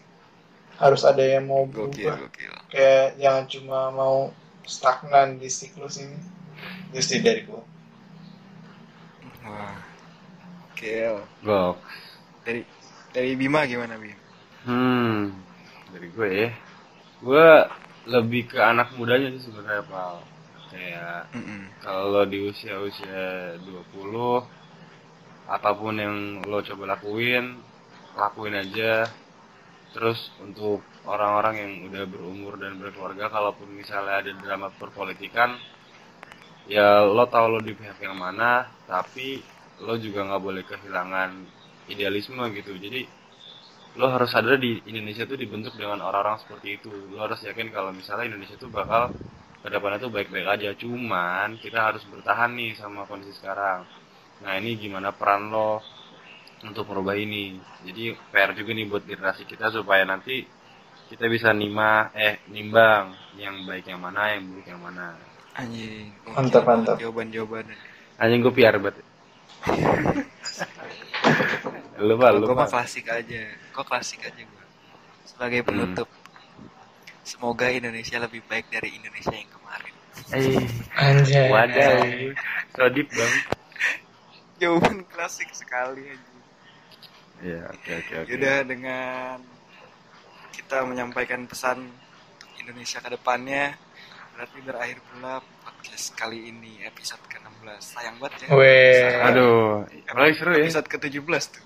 harus 0.77 1.07
ada 1.09 1.25
yang 1.25 1.49
mau 1.49 1.65
Gokil, 1.65 2.05
berubah 2.05 2.17
gokil. 2.29 2.53
kayak 2.69 3.17
jangan 3.17 3.45
cuma 3.49 3.79
mau 3.93 4.17
stagnan 4.67 5.39
di 5.41 5.49
siklus 5.49 6.01
ini 6.03 6.19
itu 6.93 7.01
sih 7.01 7.21
dari 7.23 7.45
gua 7.47 7.63
Wah. 9.47 9.79
Gokil. 10.75 11.17
Gok. 11.47 11.77
Dari 12.43 12.61
dari 13.15 13.31
Bima 13.39 13.63
gimana, 13.65 13.95
Bim? 13.97 14.19
Hmm. 14.67 15.33
Dari 15.95 16.07
gue 16.11 16.29
ya. 16.29 16.51
Gue 17.23 17.49
lebih 18.11 18.51
ke 18.51 18.59
anak 18.61 18.93
mudanya 18.99 19.31
sih 19.39 19.47
sebenarnya 19.47 19.87
Pal. 19.87 20.21
Kayak 20.77 21.33
Mm-mm. 21.33 21.61
kalau 21.81 22.29
di 22.29 22.39
usia-usia 22.45 23.57
20 23.65 24.45
apa 25.49 25.71
pun 25.73 25.95
yang 25.97 26.45
lo 26.45 26.61
coba 26.61 26.85
lakuin 26.93 27.57
lakuin 28.13 28.61
aja. 28.61 29.09
Terus 29.97 30.29
untuk 30.45 30.85
orang-orang 31.09 31.55
yang 31.57 31.73
udah 31.89 32.05
berumur 32.05 32.61
dan 32.61 32.77
berkeluarga 32.77 33.33
kalaupun 33.33 33.73
misalnya 33.73 34.21
ada 34.21 34.33
drama 34.37 34.69
perpolitikan 34.77 35.57
ya 36.69 37.07
lo 37.07 37.25
tahu 37.31 37.57
lo 37.57 37.61
di 37.63 37.73
pihak 37.73 38.03
yang 38.03 38.19
mana 38.19 38.67
tapi 38.85 39.41
lo 39.81 39.95
juga 39.97 40.27
nggak 40.29 40.43
boleh 40.43 40.63
kehilangan 40.69 41.31
idealisme 41.89 42.45
gitu. 42.53 42.77
Jadi 42.77 43.09
lo 43.97 44.13
harus 44.13 44.29
sadar 44.29 44.61
di 44.61 44.85
Indonesia 44.85 45.25
tuh 45.25 45.41
dibentuk 45.41 45.73
dengan 45.81 46.05
orang-orang 46.05 46.37
seperti 46.45 46.77
itu. 46.77 46.93
Lo 47.17 47.25
harus 47.25 47.41
yakin 47.41 47.73
kalau 47.73 47.97
misalnya 47.97 48.29
Indonesia 48.37 48.61
tuh 48.61 48.69
bakal 48.69 49.09
ke 49.67 49.69
depannya 49.75 49.99
tuh 49.99 50.15
baik-baik 50.15 50.47
aja 50.47 50.71
cuman 50.79 51.59
kita 51.59 51.91
harus 51.91 52.07
bertahan 52.07 52.55
nih 52.55 52.79
sama 52.79 53.03
kondisi 53.03 53.35
sekarang 53.35 53.83
nah 54.47 54.55
ini 54.55 54.79
gimana 54.79 55.11
peran 55.11 55.51
lo 55.51 55.83
untuk 56.63 56.87
merubah 56.87 57.19
ini 57.19 57.59
jadi 57.83 58.15
PR 58.31 58.55
juga 58.55 58.71
nih 58.79 58.87
buat 58.87 59.03
generasi 59.03 59.43
kita 59.43 59.75
supaya 59.75 60.07
nanti 60.07 60.47
kita 61.11 61.27
bisa 61.27 61.51
nima 61.51 62.15
eh 62.15 62.47
nimbang 62.47 63.11
yang 63.43 63.67
baik 63.67 63.91
yang 63.91 63.99
mana 63.99 64.39
yang 64.39 64.47
buruk 64.47 64.67
yang 64.71 64.79
mana 64.79 65.19
Anjing. 65.57 66.13
Mantap, 66.37 66.69
mantap. 66.69 67.01
Jawaban-jawabannya. 67.01 67.81
anjing 68.21 68.45
gue 68.45 68.55
PR 68.55 68.77
banget 68.77 69.01
lu 71.97 72.15
pak 72.21 72.29
lu 72.37 72.45
Gue 72.45 72.57
mah 72.57 72.69
klasik 72.69 73.09
aja. 73.09 73.43
Kok 73.73 73.87
klasik 73.89 74.21
aja 74.21 74.37
gue. 74.37 74.65
Sebagai 75.25 75.65
penutup. 75.65 76.09
Semoga 77.27 77.67
Indonesia 77.69 78.17
lebih 78.17 78.39
baik 78.47 78.71
dari 78.71 78.95
Indonesia 78.95 79.35
yang 79.35 79.51
kemarin. 79.51 79.95
eh 80.29 80.63
anjay 80.97 81.47
wadaw 81.47 82.01
so 82.73 82.89
deep 82.89 83.11
bang 83.11 83.35
Jawaban 84.57 85.05
klasik 85.07 85.51
sekali 85.53 86.09
aja. 86.09 86.33
ya 87.45 87.61
oke 87.69 87.91
oke 87.93 88.15
oke 88.17 88.29
Yaudah 88.31 88.59
dengan 88.65 89.37
kita 90.51 90.81
menyampaikan 90.83 91.45
pesan 91.45 91.85
untuk 91.85 92.51
Indonesia 92.57 92.99
ke 92.99 93.11
depannya 93.13 93.77
berarti 94.33 94.59
berakhir 94.63 94.99
pula 95.05 95.35
podcast 95.61 96.13
kali 96.13 96.47
ini 96.47 96.81
episode 96.83 97.21
ke-16. 97.27 97.81
Sayang 97.83 98.17
banget 98.17 98.37
ya. 98.45 98.49
Weh. 98.53 99.21
aduh 99.21 99.85
apalagi 100.07 100.35
seru 100.37 100.53
ya 100.55 100.65
Episode 100.65 100.89
ke-17 100.89 101.45
tuh. 101.53 101.65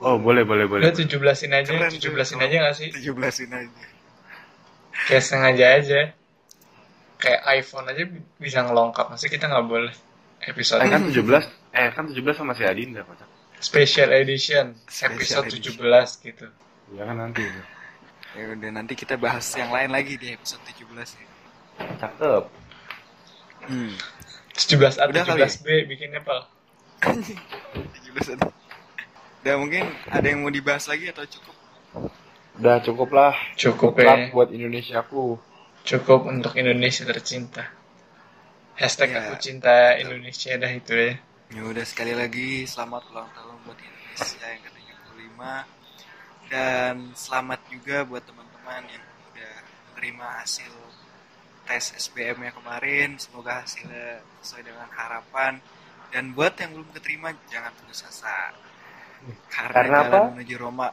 oh 0.00 0.16
boleh 0.16 0.42
boleh 0.42 0.64
boleh 0.64 0.84
udah 0.84 0.94
17-in 0.94 1.52
aja 1.52 1.68
Keren, 1.68 1.92
17-in 1.92 2.38
tuh. 2.38 2.46
aja 2.46 2.56
gak 2.62 2.74
sih 2.76 2.88
17-in 2.88 3.50
aja. 3.52 3.86
Kayak 5.06 5.22
sengaja 5.22 5.66
aja 5.78 6.00
kayak 7.18 7.40
iPhone 7.62 7.86
aja 7.86 8.04
bisa 8.38 8.58
ngelongkap 8.66 9.10
masih 9.10 9.30
kita 9.30 9.46
nggak 9.46 9.66
boleh 9.66 9.94
episode 10.42 10.82
Eh, 10.82 10.90
kan 10.90 11.02
17 11.06 11.74
eh 11.74 11.88
kan 11.94 12.04
17 12.10 12.34
sama 12.34 12.52
si 12.58 12.64
Adinda 12.66 13.06
kocak 13.06 13.28
special 13.58 14.10
edition 14.14 14.74
Special 14.86 15.14
episode 15.14 15.46
edition. 15.50 15.78
17 15.78 16.26
gitu 16.26 16.46
ya 16.98 17.02
kan 17.06 17.16
nanti 17.18 17.42
Ya 18.36 18.44
udah 18.54 18.70
nanti 18.70 18.92
kita 18.92 19.16
bahas 19.16 19.48
yang 19.56 19.72
lain 19.72 19.88
lagi 19.90 20.14
di 20.20 20.36
episode 20.36 20.60
17 20.68 21.16
ya. 21.16 21.26
cakep 21.98 22.44
Hmm. 23.68 23.92
17A 24.54 25.10
Udah 25.10 25.22
kali 25.26 25.42
17B 25.44 25.66
bikinnya 25.90 26.20
pal 26.22 26.46
17 27.02 28.38
ada. 28.38 28.48
Udah 29.42 29.54
mungkin 29.58 29.84
ada 30.06 30.26
yang 30.26 30.42
mau 30.42 30.50
dibahas 30.50 30.86
lagi 30.86 31.10
atau 31.10 31.26
cukup? 31.26 31.54
Udah 32.58 32.76
cukup 32.82 33.08
lah 33.14 33.34
cukup 33.54 33.92
ya 33.98 34.30
buat 34.34 34.50
Indonesiaku 34.50 35.38
cukup 35.86 36.26
untuk 36.26 36.58
Indonesia 36.58 37.06
tercinta 37.06 37.64
hashtag 38.74 39.14
Ya. 39.14 39.18
aku 39.24 39.34
cinta 39.38 39.94
Indonesia 39.96 40.52
dah 40.58 40.72
itu 40.72 40.92
ya 40.94 41.12
Ya 41.48 41.64
udah 41.64 41.80
sekali 41.80 42.12
lagi 42.12 42.68
selamat 42.68 43.08
ulang 43.08 43.24
tahun 43.32 43.56
buat 43.64 43.78
Indonesia 43.80 44.46
yang 44.52 44.62
ke-75 44.68 45.40
dan 46.52 46.94
selamat 47.16 47.60
juga 47.72 47.96
buat 48.04 48.20
teman-teman 48.20 48.82
yang 48.84 49.04
udah 49.32 49.54
menerima 49.88 50.26
hasil 50.44 50.72
tes 51.64 51.84
SBM-nya 51.96 52.52
kemarin. 52.52 53.16
Semoga 53.16 53.64
hasilnya 53.64 54.20
sesuai 54.44 54.60
dengan 54.68 54.88
harapan. 54.92 55.56
Dan 56.12 56.36
buat 56.36 56.52
yang 56.60 56.76
belum 56.76 56.92
keterima 56.92 57.32
jangan 57.48 57.72
putus 57.80 58.04
asa. 58.04 58.52
Karena, 59.48 59.72
Karena 59.72 59.98
jalan 60.04 60.08
apa? 60.08 60.20
menuju 60.36 60.54
Roma 60.60 60.88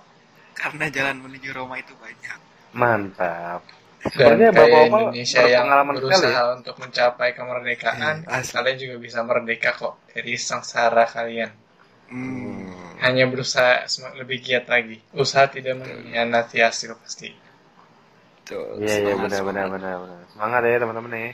karena 0.56 0.86
jalan 0.90 1.18
menuju 1.22 1.50
Roma 1.52 1.76
itu 1.78 1.94
banyak. 2.00 2.40
mantap. 2.74 3.62
Sebenarnya 4.06 4.50
Bapak 4.54 4.80
Opal 4.86 5.02
Indonesia 5.10 5.42
yang 5.42 5.66
berpengalaman 5.66 5.96
sekali. 5.98 6.06
berusaha 6.06 6.30
ya. 6.38 6.54
untuk 6.54 6.76
mencapai 6.78 7.30
kemerdekaan 7.34 8.16
Hmm, 8.22 8.44
kalian 8.54 8.78
juga 8.78 8.96
bisa 9.02 9.20
merdeka 9.26 9.70
kok 9.74 9.94
dari 10.14 10.34
sengsara 10.38 11.06
kalian. 11.10 11.52
Hmm. 12.06 12.70
hanya 13.02 13.26
berusaha 13.26 13.82
lebih 14.14 14.38
giat 14.46 14.70
lagi. 14.70 15.02
Usaha 15.18 15.50
tidak 15.50 15.82
mengkhianati 15.82 16.62
hasil 16.62 16.94
pasti. 17.02 17.34
Tuh, 18.46 18.78
iya 18.78 19.02
iya 19.02 19.14
semangat, 19.18 19.26
benar 19.26 19.42
benar 19.42 19.66
benar 19.74 19.96
benar. 20.06 20.20
Semangat 20.30 20.62
ya 20.64 20.78
teman-teman 20.78 21.12
ya. 21.18 21.32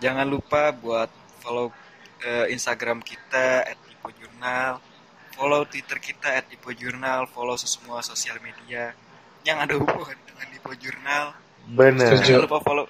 Jangan 0.00 0.26
lupa 0.30 0.70
buat 0.70 1.10
follow 1.42 1.74
eh, 2.22 2.46
Instagram 2.54 3.02
kita 3.02 3.66
@dipojurnal, 3.90 4.78
follow 5.34 5.62
Twitter 5.64 5.98
kita 5.98 6.40
@dipojurnal, 6.46 7.26
follow 7.28 7.54
semua 7.54 8.00
sosial 8.00 8.38
media 8.38 8.94
yang 9.42 9.58
ada 9.58 9.74
hubungan 9.74 10.16
dengan 10.24 10.46
Dipo 10.48 10.72
Jurnal. 10.72 11.34
Setuju. 11.66 12.22
Jangan 12.30 12.44
lupa 12.44 12.58
follow, 12.60 12.86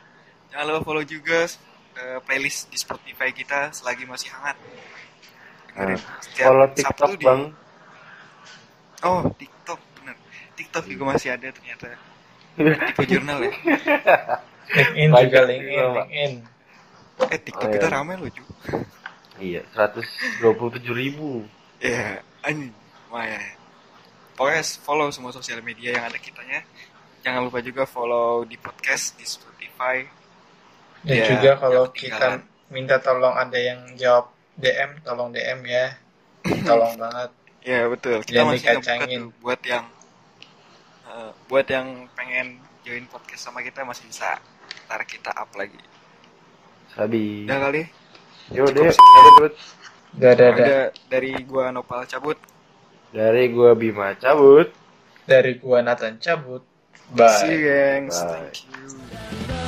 jangan 0.48 0.64
lupa 0.68 0.80
follow 0.84 1.04
juga 1.04 1.48
eh, 1.94 2.18
playlist 2.20 2.68
di 2.68 2.76
Spotify 2.76 3.30
kita 3.30 3.70
selagi 3.70 4.04
masih 4.04 4.30
hangat. 4.30 4.56
Nah, 5.74 5.94
setiap 6.20 6.46
Kalau 6.46 6.66
Sabtu 6.68 6.78
TikTok 6.78 7.10
di- 7.12 7.24
bang, 7.24 7.42
Oh, 9.02 9.20
TikTok 9.30 9.80
bener. 9.94 10.16
TikTok 10.54 10.84
juga 10.86 11.04
masih 11.10 11.28
ada 11.30 11.48
ternyata. 11.50 11.92
Tipe 12.56 13.02
jurnal 13.12 13.38
ya. 13.42 13.52
LinkedIn 14.64 15.10
juga 15.12 15.40
LinkedIn, 15.44 15.76
Pak. 15.76 16.06
LinkedIn. 16.08 16.32
Eh, 17.28 17.40
TikTok 17.42 17.68
Oh, 17.68 17.72
kita 17.72 17.86
iya. 17.86 17.94
rame 17.94 18.12
loh, 18.16 18.30
Ju. 18.30 18.44
iya 19.36 19.60
127 19.70 20.40
ribu. 20.90 21.44
Iya, 21.78 22.22
anjing. 22.44 22.72
Lumayan. 23.08 23.42
Pokoknya 24.34 24.62
follow 24.82 25.08
semua 25.08 25.30
sosial 25.30 25.62
media 25.62 25.94
yang 25.94 26.04
ada 26.06 26.18
kitanya. 26.18 26.60
Jangan 27.22 27.46
lupa 27.46 27.62
juga 27.62 27.86
follow 27.86 28.44
di 28.44 28.58
podcast 28.58 29.16
di 29.16 29.24
Spotify. 29.24 30.02
Dan 31.04 31.14
Ya, 31.14 31.26
juga 31.30 31.50
kalau 31.56 31.84
kita 31.92 32.40
minta 32.68 32.96
tolong 32.98 33.32
ada 33.32 33.56
yang 33.56 33.80
jawab 33.94 34.32
DM, 34.56 35.00
tolong 35.00 35.30
DM 35.30 35.60
ya. 35.64 35.86
Tolong 36.68 37.00
banget. 37.00 37.30
Ya 37.64 37.88
betul. 37.88 38.20
Kita 38.20 38.44
Jangan 38.44 38.52
masih 38.52 38.60
dikacangin. 38.68 39.20
tuh 39.24 39.32
buat 39.40 39.60
yang 39.64 39.84
eh, 41.08 41.30
buat 41.48 41.64
yang 41.64 41.88
pengen 42.12 42.46
join 42.84 43.04
podcast 43.08 43.48
sama 43.48 43.64
kita 43.64 43.80
masih 43.80 44.04
bisa 44.04 44.36
ntar 44.84 45.00
kita 45.08 45.32
up 45.32 45.48
lagi. 45.56 45.80
Sabi. 46.92 47.48
Udah 47.48 47.58
kali. 47.64 47.82
Yo 48.52 48.68
cukup 48.68 48.76
deh, 48.76 49.52
udah, 50.18 50.30
udah. 50.32 50.66
Ada 50.66 50.80
dari 51.10 51.32
gua 51.46 51.74
Nopal 51.74 52.06
cabut. 52.06 52.38
Dari 53.10 53.50
gua 53.50 53.74
Bima 53.74 54.14
cabut. 54.18 54.70
Dari 55.24 55.58
gua 55.58 55.80
Nathan 55.82 56.18
cabut. 56.18 56.62
Bye. 57.14 57.38
See 57.40 57.52
you, 57.52 57.68
gengs. 57.68 58.16
Bye. 58.22 58.50
Thank 58.50 58.64
you. 58.68 59.63